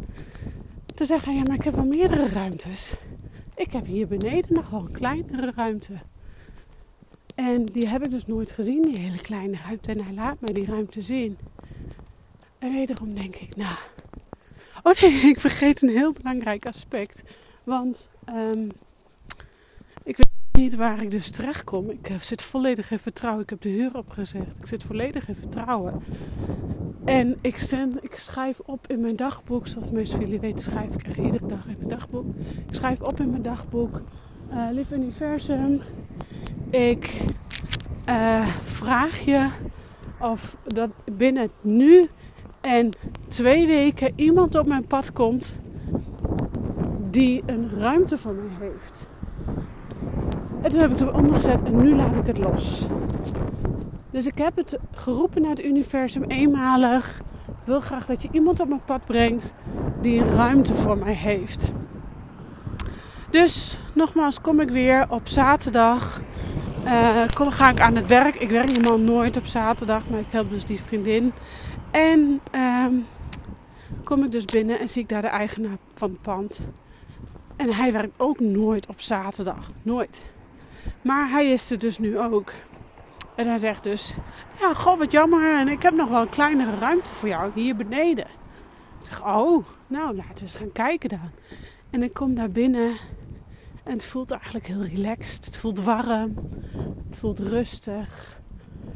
toen 0.94 1.06
zei 1.06 1.20
hij: 1.24 1.34
Ja, 1.34 1.42
maar 1.46 1.56
ik 1.56 1.64
heb 1.64 1.74
wel 1.74 1.84
meerdere 1.84 2.28
ruimtes. 2.28 2.94
Ik 3.54 3.72
heb 3.72 3.86
hier 3.86 4.06
beneden 4.06 4.52
nog 4.54 4.70
wel 4.70 4.80
een 4.80 4.92
kleinere 4.92 5.52
ruimte. 5.56 5.92
En 7.34 7.64
die 7.64 7.88
heb 7.88 8.04
ik 8.04 8.10
dus 8.10 8.26
nooit 8.26 8.50
gezien, 8.50 8.82
die 8.82 9.00
hele 9.00 9.20
kleine 9.20 9.56
ruimte. 9.66 9.92
En 9.92 10.04
hij 10.04 10.14
laat 10.14 10.40
mij 10.40 10.52
die 10.52 10.66
ruimte 10.66 11.02
zien. 11.02 11.36
En 12.66 12.72
wederom 12.72 13.14
denk 13.14 13.36
ik, 13.36 13.56
nou. 13.56 13.74
Oh 14.82 15.00
nee, 15.00 15.12
ik 15.32 15.40
vergeet 15.40 15.82
een 15.82 15.88
heel 15.88 16.12
belangrijk 16.12 16.66
aspect. 16.66 17.22
Want 17.64 18.08
um, 18.28 18.68
ik 20.02 20.16
weet 20.16 20.26
niet 20.52 20.74
waar 20.74 21.02
ik 21.02 21.10
dus 21.10 21.30
terecht 21.30 21.64
kom. 21.64 21.90
Ik 21.90 22.18
zit 22.20 22.42
volledig 22.42 22.90
in 22.90 22.98
vertrouwen. 22.98 23.42
Ik 23.42 23.50
heb 23.50 23.60
de 23.60 23.68
huur 23.68 23.96
opgezegd. 23.96 24.58
Ik 24.58 24.66
zit 24.66 24.82
volledig 24.82 25.28
in 25.28 25.34
vertrouwen. 25.34 26.02
En 27.04 27.38
ik, 27.40 27.58
zend, 27.58 28.04
ik 28.04 28.14
schrijf 28.14 28.60
op 28.60 28.86
in 28.86 29.00
mijn 29.00 29.16
dagboek. 29.16 29.66
Zoals 29.66 29.86
de 29.86 29.92
meeste 29.92 30.16
van 30.16 30.24
jullie 30.24 30.40
weten, 30.40 30.58
schrijf 30.58 30.94
ik 30.94 31.02
echt 31.02 31.16
iedere 31.16 31.46
dag 31.46 31.66
in 31.66 31.76
mijn 31.76 31.88
dagboek. 31.88 32.34
Ik 32.68 32.74
schrijf 32.74 33.00
op 33.00 33.20
in 33.20 33.30
mijn 33.30 33.42
dagboek. 33.42 34.00
Uh, 34.50 34.68
lief 34.72 34.90
universum. 34.90 35.80
Ik 36.70 37.20
uh, 38.08 38.46
vraag 38.46 39.18
je 39.18 39.48
of 40.20 40.56
dat 40.64 40.90
binnen 41.16 41.50
nu 41.60 42.04
en 42.66 42.90
twee 43.28 43.66
weken 43.66 44.12
iemand 44.16 44.54
op 44.54 44.66
mijn 44.66 44.86
pad 44.86 45.12
komt 45.12 45.56
die 47.10 47.42
een 47.46 47.70
ruimte 47.82 48.18
voor 48.18 48.34
mij 48.34 48.68
heeft. 48.68 49.06
En 50.62 50.70
toen 50.70 50.80
heb 50.80 50.90
ik 50.90 50.98
het 50.98 51.08
eronder 51.08 51.34
gezet 51.34 51.62
en 51.62 51.76
nu 51.76 51.96
laat 51.96 52.16
ik 52.16 52.26
het 52.26 52.44
los. 52.44 52.86
Dus 54.10 54.26
ik 54.26 54.38
heb 54.38 54.56
het 54.56 54.78
geroepen 54.92 55.42
naar 55.42 55.50
het 55.50 55.64
universum 55.64 56.22
eenmalig. 56.22 57.20
Ik 57.48 57.66
wil 57.66 57.80
graag 57.80 58.06
dat 58.06 58.22
je 58.22 58.28
iemand 58.32 58.60
op 58.60 58.68
mijn 58.68 58.84
pad 58.84 59.04
brengt 59.04 59.52
die 60.00 60.20
een 60.20 60.34
ruimte 60.34 60.74
voor 60.74 60.98
mij 60.98 61.14
heeft. 61.14 61.72
Dus 63.30 63.78
nogmaals 63.92 64.40
kom 64.40 64.60
ik 64.60 64.70
weer 64.70 65.06
op 65.08 65.28
zaterdag. 65.28 66.20
Uh, 66.86 67.26
kom, 67.34 67.50
ga 67.50 67.70
ik 67.70 67.80
aan 67.80 67.96
het 67.96 68.06
werk. 68.06 68.34
Ik 68.34 68.50
werk 68.50 68.68
helemaal 68.68 68.98
nooit 68.98 69.36
op 69.36 69.46
zaterdag, 69.46 70.08
maar 70.08 70.20
ik 70.20 70.26
help 70.30 70.50
dus 70.50 70.64
die 70.64 70.80
vriendin. 70.80 71.32
En 71.90 72.40
uh, 72.54 72.86
kom 74.04 74.24
ik 74.24 74.32
dus 74.32 74.44
binnen 74.44 74.78
en 74.78 74.88
zie 74.88 75.02
ik 75.02 75.08
daar 75.08 75.20
de 75.20 75.28
eigenaar 75.28 75.76
van 75.94 76.10
het 76.10 76.22
pand. 76.22 76.68
En 77.56 77.74
hij 77.74 77.92
werkt 77.92 78.12
ook 78.16 78.40
nooit 78.40 78.86
op 78.86 79.00
zaterdag. 79.00 79.70
Nooit. 79.82 80.22
Maar 81.02 81.30
hij 81.30 81.46
is 81.46 81.70
er 81.70 81.78
dus 81.78 81.98
nu 81.98 82.18
ook. 82.18 82.52
En 83.34 83.48
hij 83.48 83.58
zegt 83.58 83.82
dus: 83.82 84.14
Ja, 84.60 84.74
god, 84.74 84.98
wat 84.98 85.12
jammer. 85.12 85.58
En 85.58 85.68
ik 85.68 85.82
heb 85.82 85.94
nog 85.94 86.08
wel 86.08 86.20
een 86.20 86.28
kleinere 86.28 86.78
ruimte 86.78 87.10
voor 87.10 87.28
jou 87.28 87.50
hier 87.54 87.76
beneden. 87.76 88.26
Ik 89.00 89.06
zeg: 89.06 89.24
Oh, 89.24 89.64
nou 89.86 90.16
laten 90.16 90.34
we 90.34 90.40
eens 90.40 90.54
gaan 90.54 90.72
kijken 90.72 91.08
dan. 91.08 91.30
En 91.90 92.02
ik 92.02 92.14
kom 92.14 92.34
daar 92.34 92.48
binnen. 92.48 92.92
En 93.86 93.92
het 93.92 94.04
voelt 94.04 94.30
eigenlijk 94.30 94.66
heel 94.66 94.82
relaxed. 94.82 95.44
Het 95.44 95.56
voelt 95.56 95.82
warm. 95.82 96.34
Het 97.06 97.16
voelt 97.16 97.38
rustig. 97.38 98.38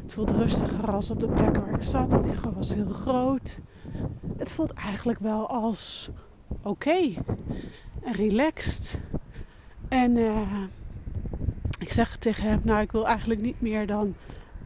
Het 0.03 0.13
voelt 0.13 0.31
rustiger 0.31 0.91
als 0.91 1.11
op 1.11 1.21
de 1.21 1.27
plek 1.27 1.57
waar 1.57 1.75
ik 1.75 1.83
zat. 1.83 2.13
Want 2.13 2.25
die 2.25 2.33
was 2.55 2.75
heel 2.75 2.87
groot. 2.87 3.61
Het 4.37 4.51
voelt 4.51 4.73
eigenlijk 4.73 5.19
wel 5.19 5.49
als 5.49 6.11
oké. 6.63 7.13
En 8.03 8.13
relaxed. 8.13 9.01
En 9.89 10.17
uh, 10.17 10.63
ik 11.79 11.93
zeg 11.93 12.17
tegen 12.17 12.45
hem, 12.49 12.61
nou 12.63 12.81
ik 12.81 12.93
wil 12.93 13.07
eigenlijk 13.07 13.41
niet 13.41 13.61
meer 13.61 13.87
dan 13.87 14.15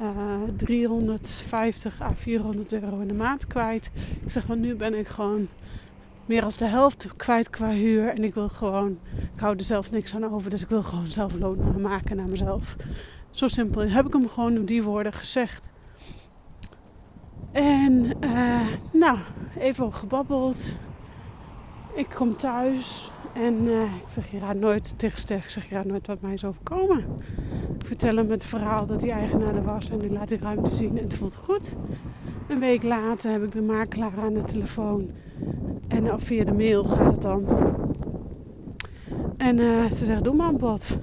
uh, 0.02 0.42
350 0.56 2.00
à 2.00 2.14
400 2.14 2.72
euro 2.72 3.00
in 3.00 3.08
de 3.08 3.14
maand 3.14 3.46
kwijt. 3.46 3.90
Ik 4.22 4.30
zeg, 4.30 4.46
want 4.46 4.60
nu 4.60 4.74
ben 4.74 4.94
ik 4.94 5.08
gewoon 5.08 5.48
meer 6.26 6.40
dan 6.40 6.50
de 6.56 6.64
helft 6.64 7.16
kwijt 7.16 7.50
qua 7.50 7.70
huur. 7.70 8.08
En 8.08 8.24
ik 8.24 8.34
wil 8.34 8.48
gewoon, 8.48 8.98
ik 9.34 9.40
hou 9.40 9.56
er 9.56 9.64
zelf 9.64 9.90
niks 9.90 10.14
aan 10.14 10.32
over. 10.34 10.50
Dus 10.50 10.62
ik 10.62 10.68
wil 10.68 10.82
gewoon 10.82 11.06
zelf 11.06 11.34
loon 11.34 11.80
maken 11.80 12.16
naar 12.16 12.28
mezelf. 12.28 12.76
Zo 13.30 13.48
simpel 13.48 13.88
heb 13.88 14.06
ik 14.06 14.12
hem 14.12 14.28
gewoon 14.28 14.58
op 14.58 14.66
die 14.66 14.82
woorden 14.82 15.12
gezegd. 15.12 15.68
En 17.52 18.12
uh, 18.20 18.60
nou, 18.92 19.18
even 19.58 19.94
gebabbeld. 19.94 20.80
Ik 21.94 22.08
kom 22.08 22.36
thuis 22.36 23.10
en 23.32 23.66
uh, 23.66 23.76
ik 23.76 24.04
zeg, 24.06 24.30
je 24.30 24.38
raadt 24.38 24.58
nooit 24.58 24.98
tegen 24.98 25.18
Stef, 25.18 25.44
ik 25.44 25.50
zeg, 25.50 25.68
je 25.68 25.74
raadt 25.74 25.86
nooit 25.86 26.06
wat 26.06 26.20
mij 26.20 26.32
is 26.32 26.44
overkomen. 26.44 27.04
Ik 27.78 27.86
vertel 27.86 28.16
hem 28.16 28.30
het 28.30 28.44
verhaal 28.44 28.86
dat 28.86 29.00
die 29.00 29.10
eigenaar 29.10 29.54
er 29.54 29.62
was 29.62 29.90
en 29.90 30.00
ik 30.00 30.10
laat 30.10 30.28
die 30.28 30.40
ruimte 30.40 30.74
zien 30.74 30.98
en 30.98 31.04
het 31.04 31.14
voelt 31.14 31.34
goed. 31.34 31.76
Een 32.48 32.60
week 32.60 32.82
later 32.82 33.30
heb 33.30 33.42
ik 33.42 33.52
de 33.52 33.62
makelaar 33.62 34.18
aan 34.18 34.34
de 34.34 34.42
telefoon 34.42 35.10
en 35.88 36.04
uh, 36.04 36.14
via 36.16 36.44
de 36.44 36.52
mail 36.52 36.84
gaat 36.84 37.10
het 37.10 37.22
dan. 37.22 37.44
En 39.36 39.58
uh, 39.58 39.90
ze 39.90 40.04
zegt, 40.04 40.24
doe 40.24 40.34
maar 40.34 40.48
een 40.48 40.56
bod. 40.56 40.98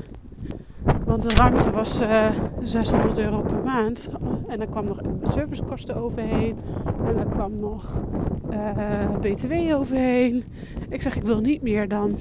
Want 1.05 1.23
de 1.23 1.35
ruimte 1.35 1.71
was 1.71 2.01
uh, 2.01 2.27
eh, 2.27 2.35
600 2.61 3.19
euro 3.19 3.41
per 3.41 3.63
maand. 3.63 4.09
En 4.47 4.61
er 4.61 4.67
kwam 4.67 4.85
nog 4.85 5.01
servicekosten 5.33 5.95
overheen. 5.95 6.57
En 7.05 7.17
er 7.17 7.25
kwam 7.25 7.59
nog 7.59 8.03
eh, 8.49 9.15
BTW 9.19 9.53
overheen. 9.73 10.43
Ik 10.89 11.01
zeg, 11.01 11.15
ik 11.15 11.21
wil 11.21 11.39
niet 11.39 11.61
meer 11.61 11.87
dan 11.87 12.17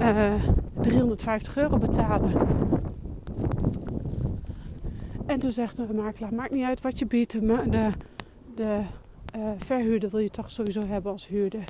uh, 0.00 0.34
eh, 0.34 0.42
350 0.80 1.56
euro 1.56 1.78
betalen. 1.78 2.32
En 5.26 5.38
toen 5.38 5.52
zegt 5.52 5.76
de 5.76 5.94
makelaar, 5.94 6.34
maakt 6.34 6.52
niet 6.52 6.64
uit 6.64 6.80
wat 6.80 6.98
je 6.98 7.06
biedt. 7.06 7.40
De, 7.40 7.90
de 8.54 8.80
verhuurder 9.58 10.10
wil 10.10 10.20
je 10.20 10.30
toch 10.30 10.50
sowieso 10.50 10.80
hebben 10.86 11.12
als 11.12 11.26
huurder. 11.26 11.64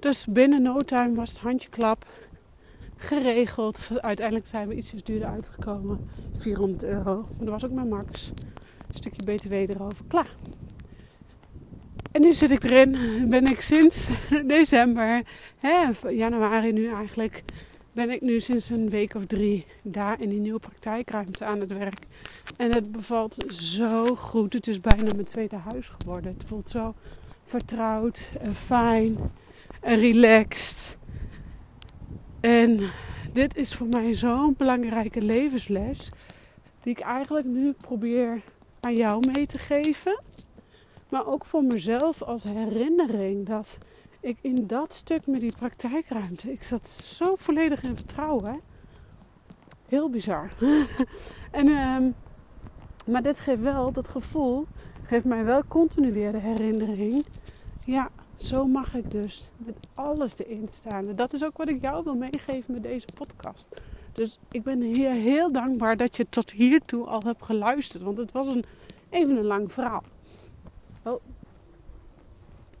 Dus 0.00 0.26
binnen 0.26 0.62
no 0.62 0.78
time 0.78 1.14
was 1.14 1.30
het 1.30 1.38
handjeklap 1.38 2.06
geregeld. 2.96 3.90
Uiteindelijk 4.00 4.46
zijn 4.46 4.68
we 4.68 4.74
ietsjes 4.74 5.04
duurder 5.04 5.28
uitgekomen. 5.28 6.08
400 6.36 6.84
euro. 6.84 7.14
Maar 7.14 7.44
dat 7.44 7.48
was 7.48 7.64
ook 7.64 7.70
mijn 7.70 7.88
max. 7.88 8.32
Een 8.88 8.94
stukje 8.94 9.34
BTW 9.34 9.52
erover. 9.52 10.04
Klaar. 10.08 10.30
En 12.12 12.20
nu 12.20 12.32
zit 12.32 12.50
ik 12.50 12.62
erin. 12.62 12.96
Ben 13.28 13.46
ik 13.46 13.60
sinds 13.60 14.08
december, 14.46 15.22
hè, 15.58 15.88
januari 16.08 16.72
nu 16.72 16.94
eigenlijk, 16.94 17.42
ben 17.94 18.10
ik 18.10 18.20
nu 18.20 18.40
sinds 18.40 18.70
een 18.70 18.88
week 18.88 19.14
of 19.14 19.24
drie 19.24 19.66
daar 19.82 20.20
in 20.20 20.28
die 20.28 20.40
nieuwe 20.40 20.58
praktijkruimte 20.58 21.44
aan 21.44 21.60
het 21.60 21.78
werk. 21.78 22.06
En 22.56 22.74
het 22.74 22.92
bevalt 22.92 23.44
zo 23.48 24.14
goed. 24.14 24.52
Het 24.52 24.66
is 24.66 24.80
bijna 24.80 25.02
mijn 25.02 25.24
tweede 25.24 25.56
huis 25.56 25.88
geworden. 25.88 26.32
Het 26.32 26.44
voelt 26.46 26.68
zo 26.68 26.94
vertrouwd 27.44 28.30
en 28.40 28.54
fijn 28.54 29.16
en 29.80 29.98
relaxed. 29.98 30.98
En 32.40 32.80
dit 33.32 33.56
is 33.56 33.74
voor 33.74 33.86
mij 33.86 34.14
zo'n 34.14 34.54
belangrijke 34.58 35.22
levensles. 35.22 36.10
Die 36.82 36.92
ik 36.92 37.00
eigenlijk 37.00 37.46
nu 37.46 37.72
probeer 37.72 38.42
aan 38.80 38.94
jou 38.94 39.32
mee 39.32 39.46
te 39.46 39.58
geven. 39.58 40.22
Maar 41.08 41.26
ook 41.26 41.44
voor 41.44 41.64
mezelf 41.64 42.22
als 42.22 42.44
herinnering 42.44 43.46
dat 43.46 43.78
ik 44.24 44.38
in 44.40 44.66
dat 44.66 44.92
stuk 44.92 45.26
met 45.26 45.40
die 45.40 45.56
praktijkruimte. 45.56 46.52
Ik 46.52 46.62
zat 46.62 46.88
zo 46.88 47.34
volledig 47.34 47.82
in 47.82 47.96
vertrouwen. 47.96 48.60
Heel 49.88 50.10
bizar. 50.10 50.48
en, 51.50 51.68
um, 51.68 52.14
maar 53.06 53.22
dit 53.22 53.40
geeft 53.40 53.60
wel, 53.60 53.92
dat 53.92 54.08
gevoel, 54.08 54.66
geeft 55.06 55.24
mij 55.24 55.44
wel 55.44 55.62
continu 55.68 56.12
de 56.12 56.38
herinnering. 56.38 57.24
Ja, 57.84 58.10
zo 58.36 58.66
mag 58.66 58.94
ik 58.94 59.10
dus 59.10 59.50
met 59.56 59.74
alles 59.94 60.38
erin 60.38 60.68
staan. 60.70 61.06
En 61.06 61.16
dat 61.16 61.32
is 61.32 61.44
ook 61.44 61.56
wat 61.56 61.68
ik 61.68 61.80
jou 61.80 62.04
wil 62.04 62.14
meegeven 62.14 62.74
met 62.74 62.82
deze 62.82 63.06
podcast. 63.14 63.66
Dus 64.12 64.38
ik 64.50 64.62
ben 64.62 64.80
hier 64.80 65.10
heel 65.10 65.52
dankbaar 65.52 65.96
dat 65.96 66.16
je 66.16 66.26
tot 66.28 66.50
hiertoe 66.50 67.06
al 67.06 67.22
hebt 67.24 67.44
geluisterd. 67.44 68.02
Want 68.02 68.18
het 68.18 68.32
was 68.32 68.46
een, 68.46 68.64
even 69.10 69.36
een 69.36 69.44
lang 69.44 69.72
verhaal. 69.72 70.02
Oh. 71.02 71.20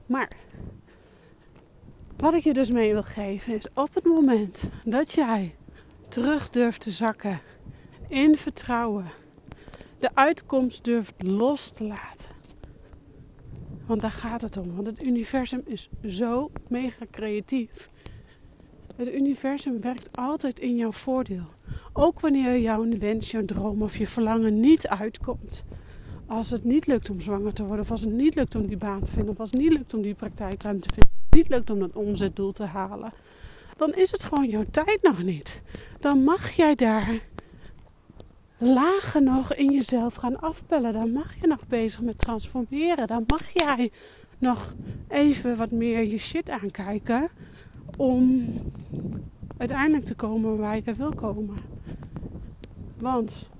Maar 0.06 0.30
wat 2.16 2.34
ik 2.34 2.44
je 2.44 2.52
dus 2.52 2.70
mee 2.70 2.92
wil 2.92 3.02
geven 3.02 3.54
is 3.54 3.68
op 3.74 3.94
het 3.94 4.04
moment 4.04 4.68
dat 4.84 5.12
jij 5.12 5.54
terug 6.08 6.50
durft 6.50 6.80
te 6.80 6.90
zakken 6.90 7.40
in 8.08 8.36
vertrouwen, 8.36 9.06
de 9.98 10.14
uitkomst 10.14 10.84
durft 10.84 11.14
los 11.18 11.70
te 11.70 11.84
laten 11.84 12.34
Want 13.86 14.00
daar 14.00 14.10
gaat 14.10 14.40
het 14.40 14.56
om. 14.56 14.74
Want 14.74 14.86
het 14.86 15.04
universum 15.04 15.62
is 15.64 15.88
zo 16.08 16.50
mega 16.70 17.04
creatief. 17.10 17.90
Het 18.96 19.14
universum 19.14 19.80
werkt 19.80 20.16
altijd 20.16 20.60
in 20.60 20.76
jouw 20.76 20.92
voordeel. 20.92 21.44
Ook 21.92 22.20
wanneer 22.20 22.58
jouw 22.58 22.88
wens, 22.98 23.30
jouw 23.30 23.44
droom 23.44 23.82
of 23.82 23.96
je 23.96 24.06
verlangen 24.06 24.60
niet 24.60 24.88
uitkomt. 24.88 25.64
Als 26.26 26.50
het 26.50 26.64
niet 26.64 26.86
lukt 26.86 27.10
om 27.10 27.20
zwanger 27.20 27.52
te 27.52 27.64
worden, 27.64 27.84
of 27.84 27.90
als 27.90 28.00
het 28.00 28.12
niet 28.12 28.34
lukt 28.34 28.54
om 28.54 28.66
die 28.66 28.76
baan 28.76 29.02
te 29.02 29.12
vinden, 29.12 29.32
of 29.32 29.40
als 29.40 29.50
het 29.50 29.60
niet 29.60 29.72
lukt 29.72 29.94
om 29.94 30.02
die 30.02 30.14
praktijkruimte 30.14 30.88
te 30.88 30.94
vinden, 30.94 31.13
niet 31.34 31.48
lukt 31.48 31.70
om 31.70 31.78
dat 31.78 31.92
omzetdoel 31.92 32.52
te 32.52 32.64
halen, 32.64 33.12
dan 33.76 33.94
is 33.94 34.10
het 34.10 34.24
gewoon 34.24 34.48
jouw 34.48 34.64
tijd 34.70 35.02
nog 35.02 35.22
niet. 35.22 35.62
Dan 36.00 36.24
mag 36.24 36.50
jij 36.50 36.74
daar 36.74 37.20
lagen 38.58 39.24
nog 39.24 39.54
in 39.54 39.72
jezelf 39.72 40.14
gaan 40.14 40.40
afpellen. 40.40 40.92
Dan 40.92 41.12
mag 41.12 41.34
je 41.40 41.46
nog 41.46 41.66
bezig 41.66 42.00
met 42.00 42.18
transformeren. 42.18 43.06
Dan 43.06 43.24
mag 43.26 43.50
jij 43.52 43.90
nog 44.38 44.74
even 45.08 45.56
wat 45.56 45.70
meer 45.70 46.02
je 46.02 46.18
shit 46.18 46.50
aankijken 46.50 47.28
om 47.96 48.48
uiteindelijk 49.56 50.04
te 50.04 50.14
komen 50.14 50.58
waar 50.58 50.76
je 50.76 50.94
wil 50.94 51.14
komen. 51.14 51.56
Want 52.98 53.50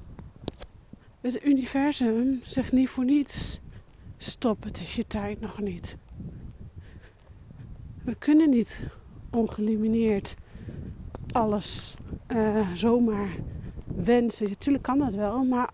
het 1.21 1.45
universum 1.45 2.41
zegt 2.43 2.73
niet 2.73 2.89
voor 2.89 3.05
niets: 3.05 3.61
stop, 4.17 4.65
het 4.65 4.81
is 4.81 4.97
je 4.97 5.07
tijd 5.07 5.41
nog 5.41 5.61
niet. 5.61 5.97
We 8.05 8.15
kunnen 8.15 8.51
niet 8.51 8.81
ongelimineerd 9.31 10.37
alles 11.33 11.95
uh, 12.29 12.69
zomaar 12.75 13.29
wensen. 13.97 14.49
Natuurlijk 14.49 14.85
kan 14.85 14.99
dat 14.99 15.15
wel, 15.15 15.45
maar 15.45 15.71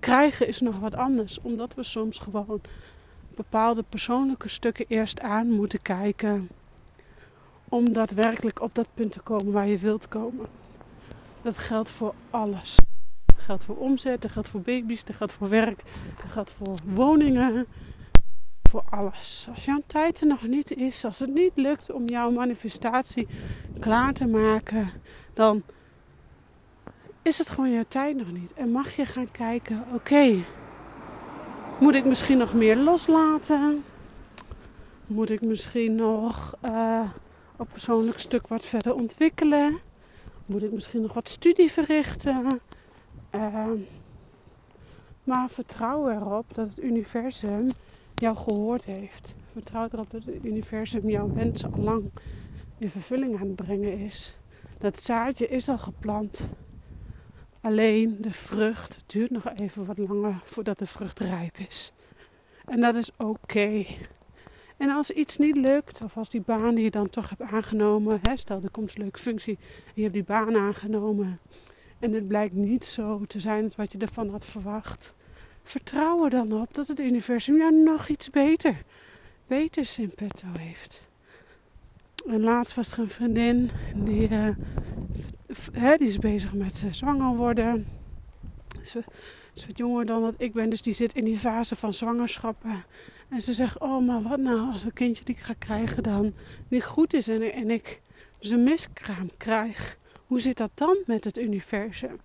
krijgen 0.00 0.48
is 0.48 0.60
nog 0.60 0.78
wat 0.78 0.94
anders. 0.94 1.40
Omdat 1.40 1.74
we 1.74 1.82
soms 1.82 2.18
gewoon 2.18 2.60
bepaalde 3.36 3.84
persoonlijke 3.88 4.48
stukken 4.48 4.84
eerst 4.88 5.20
aan 5.20 5.50
moeten 5.50 5.82
kijken. 5.82 6.48
Om 7.68 7.92
daadwerkelijk 7.92 8.60
op 8.60 8.74
dat 8.74 8.92
punt 8.94 9.12
te 9.12 9.20
komen 9.20 9.52
waar 9.52 9.66
je 9.66 9.78
wilt 9.78 10.08
komen. 10.08 10.46
Dat 11.42 11.58
geldt 11.58 11.90
voor 11.90 12.14
alles. 12.30 12.76
Dat 13.26 13.44
geldt 13.44 13.64
voor 13.64 13.76
omzet, 13.76 14.22
dat 14.22 14.32
geldt 14.32 14.48
voor 14.48 14.60
baby's, 14.60 15.04
dat 15.04 15.16
geldt 15.16 15.32
voor 15.32 15.48
werk, 15.48 15.82
dat 16.22 16.30
geldt 16.30 16.50
voor 16.50 16.76
woningen. 16.84 17.66
Voor 18.68 18.84
alles. 18.90 19.48
Als 19.54 19.64
jouw 19.64 19.82
tijd 19.86 20.20
er 20.20 20.26
nog 20.26 20.42
niet 20.42 20.76
is, 20.76 21.04
als 21.04 21.18
het 21.18 21.34
niet 21.34 21.52
lukt 21.54 21.90
om 21.90 22.04
jouw 22.04 22.30
manifestatie 22.30 23.28
klaar 23.80 24.12
te 24.12 24.26
maken, 24.26 24.90
dan 25.34 25.62
is 27.22 27.38
het 27.38 27.48
gewoon 27.48 27.72
jouw 27.72 27.84
tijd 27.88 28.16
nog 28.16 28.32
niet. 28.32 28.54
En 28.54 28.70
mag 28.70 28.96
je 28.96 29.06
gaan 29.06 29.30
kijken, 29.30 29.84
oké, 29.94 30.34
moet 31.80 31.94
ik 31.94 32.04
misschien 32.04 32.38
nog 32.38 32.54
meer 32.54 32.76
loslaten? 32.76 33.84
Moet 35.06 35.30
ik 35.30 35.40
misschien 35.40 35.94
nog 35.94 36.54
uh, 36.64 37.10
op 37.56 37.68
persoonlijk 37.72 38.18
stuk 38.18 38.46
wat 38.46 38.64
verder 38.64 38.94
ontwikkelen? 38.94 39.78
Moet 40.46 40.62
ik 40.62 40.72
misschien 40.72 41.00
nog 41.00 41.14
wat 41.14 41.28
studie 41.28 41.72
verrichten? 41.72 42.60
Uh, 43.34 43.66
maar 45.24 45.50
vertrouw 45.50 46.08
erop 46.10 46.54
dat 46.54 46.66
het 46.66 46.82
universum 46.82 47.66
jou 48.20 48.36
gehoord 48.36 48.84
heeft. 48.84 49.34
Vertrouw 49.52 49.88
erop 49.92 50.10
dat 50.10 50.24
het 50.24 50.44
universum 50.44 51.10
jouw 51.10 51.32
wensen 51.32 51.72
al 51.72 51.82
lang 51.82 52.10
in 52.78 52.90
vervulling 52.90 53.40
aan 53.40 53.46
het 53.46 53.56
brengen 53.56 53.94
is. 53.94 54.38
Dat 54.80 55.02
zaadje 55.02 55.48
is 55.48 55.68
al 55.68 55.78
geplant. 55.78 56.50
Alleen 57.60 58.16
de 58.20 58.32
vrucht 58.32 59.02
duurt 59.06 59.30
nog 59.30 59.48
even 59.54 59.86
wat 59.86 59.98
langer 59.98 60.40
voordat 60.44 60.78
de 60.78 60.86
vrucht 60.86 61.18
rijp 61.18 61.56
is. 61.58 61.92
En 62.64 62.80
dat 62.80 62.94
is 62.94 63.10
oké. 63.16 63.84
En 64.76 64.90
als 64.90 65.10
iets 65.10 65.36
niet 65.36 65.56
lukt, 65.56 66.04
of 66.04 66.16
als 66.16 66.28
die 66.28 66.40
baan 66.40 66.74
die 66.74 66.84
je 66.84 66.90
dan 66.90 67.08
toch 67.08 67.28
hebt 67.28 67.52
aangenomen, 67.52 68.18
hè, 68.22 68.36
stel 68.36 68.60
er 68.62 68.70
komt 68.70 68.94
een 68.94 69.02
leuke 69.02 69.18
functie 69.18 69.58
je 69.94 70.02
hebt 70.02 70.14
die 70.14 70.24
baan 70.24 70.56
aangenomen 70.56 71.40
en 71.98 72.12
het 72.12 72.28
blijkt 72.28 72.54
niet 72.54 72.84
zo 72.84 73.24
te 73.26 73.40
zijn 73.40 73.70
wat 73.76 73.92
je 73.92 73.98
ervan 73.98 74.28
had 74.28 74.44
verwacht, 74.44 75.14
vertrouw 75.68 76.24
er 76.24 76.30
dan 76.30 76.52
op 76.52 76.74
dat 76.74 76.86
het 76.86 77.00
universum 77.00 77.56
jou 77.56 77.82
nog 77.82 78.08
iets 78.08 78.30
beter, 78.30 78.76
beters 79.46 79.98
in 79.98 80.10
petto 80.10 80.46
heeft. 80.58 81.06
En 82.26 82.40
laatst 82.40 82.74
was 82.74 82.92
er 82.92 82.98
een 82.98 83.08
vriendin 83.08 83.70
die 83.94 84.28
uh, 84.30 84.48
hè, 85.72 85.96
die 85.96 86.06
is 86.06 86.18
bezig 86.18 86.52
met 86.52 86.82
uh, 86.84 86.92
zwanger 86.92 87.36
worden. 87.36 87.86
Ze 88.82 89.04
is 89.54 89.66
wat 89.66 89.78
jonger 89.78 90.06
dan 90.06 90.22
dat 90.22 90.34
ik 90.38 90.52
ben, 90.52 90.70
dus 90.70 90.82
die 90.82 90.94
zit 90.94 91.14
in 91.14 91.24
die 91.24 91.36
fase 91.36 91.76
van 91.76 91.92
zwangerschappen. 91.92 92.84
En 93.28 93.40
ze 93.40 93.52
zegt: 93.52 93.78
Oh, 93.78 94.06
maar 94.06 94.22
wat 94.22 94.38
nou 94.38 94.70
als 94.70 94.84
een 94.84 94.92
kindje 94.92 95.24
die 95.24 95.34
ik 95.34 95.40
ga 95.40 95.54
krijgen 95.58 96.02
dan 96.02 96.34
niet 96.68 96.84
goed 96.84 97.14
is 97.14 97.28
en, 97.28 97.52
en 97.52 97.70
ik 97.70 98.00
een 98.40 98.62
miskraam 98.62 99.30
krijg? 99.36 99.98
Hoe 100.26 100.40
zit 100.40 100.56
dat 100.56 100.70
dan 100.74 100.96
met 101.06 101.24
het 101.24 101.38
universum? 101.38 102.20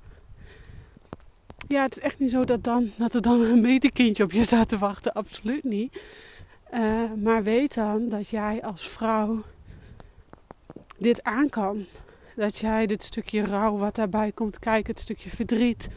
Ja, 1.74 1.84
het 1.84 1.98
is 1.98 2.04
echt 2.04 2.20
niet 2.20 2.32
zo 2.32 2.42
dat, 2.42 2.64
dan, 2.64 2.92
dat 2.96 3.14
er 3.14 3.22
dan 3.22 3.42
een 3.42 3.62
metekindje 3.62 4.24
op 4.24 4.32
je 4.32 4.44
staat 4.44 4.68
te 4.68 4.78
wachten. 4.78 5.14
Absoluut 5.14 5.64
niet. 5.64 6.02
Uh, 6.74 7.12
maar 7.24 7.44
weet 7.44 7.74
dan 7.74 8.10
dat 8.10 8.30
jij 8.30 8.62
als 8.62 8.88
vrouw 8.88 9.44
dit 10.98 11.24
aan 11.24 11.50
kan 11.50 11.86
dat 12.36 12.58
jij 12.58 12.86
dit 12.86 13.04
stukje 13.04 13.46
rouw 13.46 13.78
wat 13.78 13.96
daarbij 13.96 14.32
komt 14.32 14.60
kijken, 14.60 14.92
het 14.92 15.00
stukje 15.00 15.30
verdriet, 15.30 15.90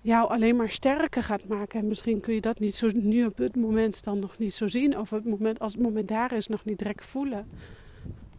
jou 0.00 0.30
alleen 0.30 0.56
maar 0.56 0.70
sterker 0.70 1.22
gaat 1.22 1.48
maken. 1.48 1.80
En 1.80 1.86
misschien 1.86 2.20
kun 2.20 2.34
je 2.34 2.40
dat 2.40 2.58
niet 2.58 2.74
zo, 2.74 2.88
nu 2.92 3.26
op 3.26 3.38
het 3.38 3.56
moment 3.56 4.04
dan 4.04 4.18
nog 4.18 4.38
niet 4.38 4.54
zo 4.54 4.68
zien, 4.68 4.98
of 4.98 5.10
het 5.10 5.24
moment, 5.24 5.60
als 5.60 5.72
het 5.72 5.82
moment 5.82 6.08
daar 6.08 6.32
is 6.32 6.46
nog 6.46 6.64
niet 6.64 6.78
direct 6.78 7.04
voelen. 7.04 7.48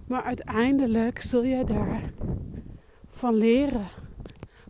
Maar 0.08 0.24
uiteindelijk 0.24 1.22
zul 1.22 1.46
jij 1.46 1.64
daar 1.64 2.02
van 3.12 3.36
leren, 3.36 3.88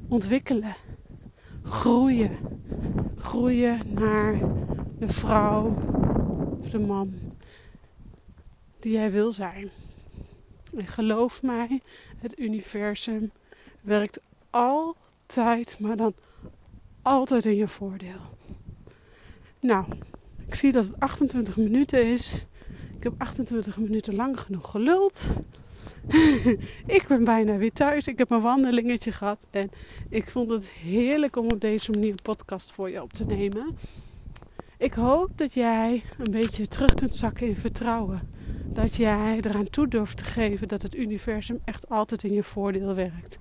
ontwikkelen, 0.09 0.75
groeien. 1.63 2.37
Groeien 3.17 3.79
naar 3.93 4.39
de 4.99 5.07
vrouw 5.07 5.77
of 6.59 6.69
de 6.69 6.79
man 6.79 7.13
die 8.79 8.91
jij 8.91 9.11
wil 9.11 9.31
zijn. 9.31 9.69
En 10.77 10.87
geloof 10.87 11.41
mij, 11.41 11.81
het 12.17 12.39
universum 12.39 13.31
werkt 13.81 14.19
altijd, 14.49 15.79
maar 15.79 15.95
dan 15.95 16.13
altijd 17.01 17.45
in 17.45 17.55
je 17.55 17.67
voordeel. 17.67 18.19
Nou, 19.59 19.85
ik 20.47 20.55
zie 20.55 20.71
dat 20.71 20.85
het 20.85 20.99
28 20.99 21.57
minuten 21.57 22.05
is. 22.05 22.45
Ik 22.97 23.03
heb 23.03 23.13
28 23.17 23.77
minuten 23.77 24.15
lang 24.15 24.39
genoeg 24.39 24.71
geluld. 24.71 25.25
ik 26.97 27.05
ben 27.07 27.23
bijna 27.23 27.57
weer 27.57 27.71
thuis. 27.71 28.07
Ik 28.07 28.17
heb 28.17 28.31
een 28.31 28.41
wandelingetje 28.41 29.11
gehad. 29.11 29.47
En 29.51 29.69
ik 30.09 30.29
vond 30.29 30.49
het 30.49 30.67
heerlijk 30.67 31.35
om 31.35 31.45
op 31.45 31.61
deze 31.61 31.91
manier 31.91 32.11
een 32.11 32.21
podcast 32.23 32.71
voor 32.71 32.89
je 32.89 33.01
op 33.01 33.13
te 33.13 33.25
nemen. 33.25 33.77
Ik 34.77 34.93
hoop 34.93 35.29
dat 35.35 35.53
jij 35.53 36.03
een 36.17 36.31
beetje 36.31 36.67
terug 36.67 36.93
kunt 36.93 37.15
zakken 37.15 37.47
in 37.47 37.57
vertrouwen 37.57 38.21
dat 38.73 38.95
jij 38.95 39.37
eraan 39.41 39.69
toe 39.69 39.87
durft 39.87 40.17
te 40.17 40.25
geven 40.25 40.67
dat 40.67 40.81
het 40.81 40.95
universum 40.95 41.59
echt 41.65 41.89
altijd 41.89 42.23
in 42.23 42.33
je 42.33 42.43
voordeel 42.43 42.95
werkt. 42.95 43.39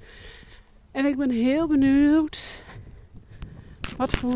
En 0.91 1.05
ik 1.07 1.17
ben 1.17 1.31
heel 1.31 1.67
benieuwd 1.67 2.65
wat 3.97 4.11
voor 4.11 4.31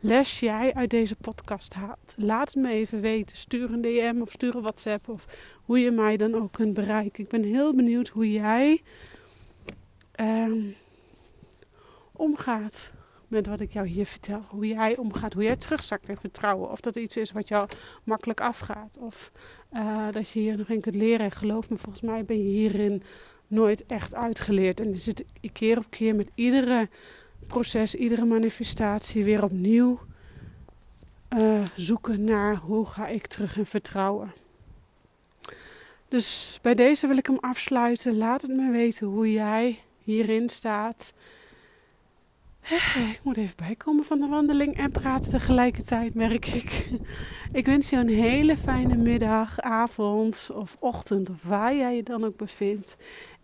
les 0.00 0.40
jij 0.40 0.74
uit 0.74 0.90
deze 0.90 1.16
podcast 1.16 1.74
haalt. 1.74 2.14
Laat 2.16 2.54
het 2.54 2.62
me 2.62 2.70
even 2.70 3.00
weten. 3.00 3.36
Stuur 3.36 3.72
een 3.72 3.82
DM 3.82 4.20
of 4.20 4.30
stuur 4.30 4.54
een 4.54 4.62
WhatsApp 4.62 5.08
of 5.08 5.26
hoe 5.64 5.78
je 5.80 5.90
mij 5.90 6.16
dan 6.16 6.34
ook 6.34 6.52
kunt 6.52 6.74
bereiken. 6.74 7.24
Ik 7.24 7.30
ben 7.30 7.42
heel 7.42 7.74
benieuwd 7.74 8.08
hoe 8.08 8.32
jij 8.32 8.82
ehm, 10.12 10.60
omgaat 12.12 12.92
met 13.28 13.46
wat 13.46 13.60
ik 13.60 13.72
jou 13.72 13.86
hier 13.86 14.06
vertel. 14.06 14.42
Hoe 14.48 14.66
jij 14.66 14.96
omgaat, 14.96 15.32
hoe 15.32 15.42
jij 15.42 15.56
terugzakt 15.56 16.08
in 16.08 16.16
vertrouwen. 16.16 16.70
Of 16.70 16.80
dat 16.80 16.96
iets 16.96 17.16
is 17.16 17.32
wat 17.32 17.48
jou 17.48 17.68
makkelijk 18.04 18.40
afgaat. 18.40 18.98
Of 19.00 19.32
uh, 19.72 20.06
dat 20.12 20.30
je 20.30 20.40
hier 20.40 20.56
nog 20.56 20.68
in 20.68 20.80
kunt 20.80 20.94
leren. 20.94 21.26
En 21.26 21.32
geloof 21.32 21.70
me, 21.70 21.76
volgens 21.76 22.02
mij 22.02 22.24
ben 22.24 22.38
je 22.38 22.48
hierin 22.48 23.02
nooit 23.46 23.86
echt 23.86 24.14
uitgeleerd. 24.14 24.80
En 24.80 24.98
zit 24.98 25.24
keer 25.52 25.78
op 25.78 25.86
keer 25.90 26.14
met 26.14 26.30
iedere 26.34 26.88
proces, 27.50 27.94
iedere 27.94 28.24
manifestatie 28.24 29.24
weer 29.24 29.42
opnieuw 29.44 30.00
uh, 31.38 31.62
zoeken 31.76 32.24
naar 32.24 32.56
hoe 32.56 32.86
ga 32.86 33.06
ik 33.06 33.26
terug 33.26 33.56
in 33.56 33.66
vertrouwen. 33.66 34.32
Dus 36.08 36.58
bij 36.62 36.74
deze 36.74 37.06
wil 37.06 37.16
ik 37.16 37.26
hem 37.26 37.38
afsluiten. 37.40 38.16
Laat 38.16 38.42
het 38.42 38.50
me 38.50 38.70
weten 38.70 39.06
hoe 39.06 39.32
jij 39.32 39.78
hierin 40.02 40.48
staat. 40.48 41.14
Ik 43.12 43.20
moet 43.22 43.36
even 43.36 43.56
bijkomen 43.56 44.04
van 44.04 44.20
de 44.20 44.26
wandeling 44.26 44.76
en 44.76 44.90
praten 44.90 45.30
tegelijkertijd, 45.30 46.14
merk 46.14 46.46
ik. 46.46 46.88
Ik 47.52 47.66
wens 47.66 47.90
je 47.90 47.96
een 47.96 48.08
hele 48.08 48.56
fijne 48.56 48.96
middag, 48.96 49.60
avond 49.60 50.50
of 50.54 50.76
ochtend, 50.78 51.30
of 51.30 51.42
waar 51.42 51.74
jij 51.74 51.96
je 51.96 52.02
dan 52.02 52.24
ook 52.24 52.36
bevindt. 52.36 52.96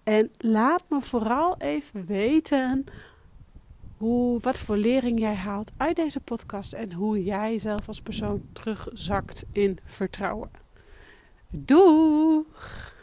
En 0.03 0.31
laat 0.38 0.85
me 0.88 1.03
vooral 1.03 1.57
even 1.59 2.07
weten 2.07 2.85
wat 4.41 4.59
voor 4.59 4.77
lering 4.77 5.21
jij 5.21 5.35
haalt 5.35 5.73
uit 5.77 5.97
deze 5.97 6.21
podcast 6.21 6.73
en 6.73 6.93
hoe 6.93 7.25
jij 7.25 7.59
zelf 7.59 7.89
als 7.89 8.01
persoon 8.01 8.43
terugzakt 8.53 9.47
in 9.53 9.79
vertrouwen. 9.87 10.51
Doeg! 11.51 12.95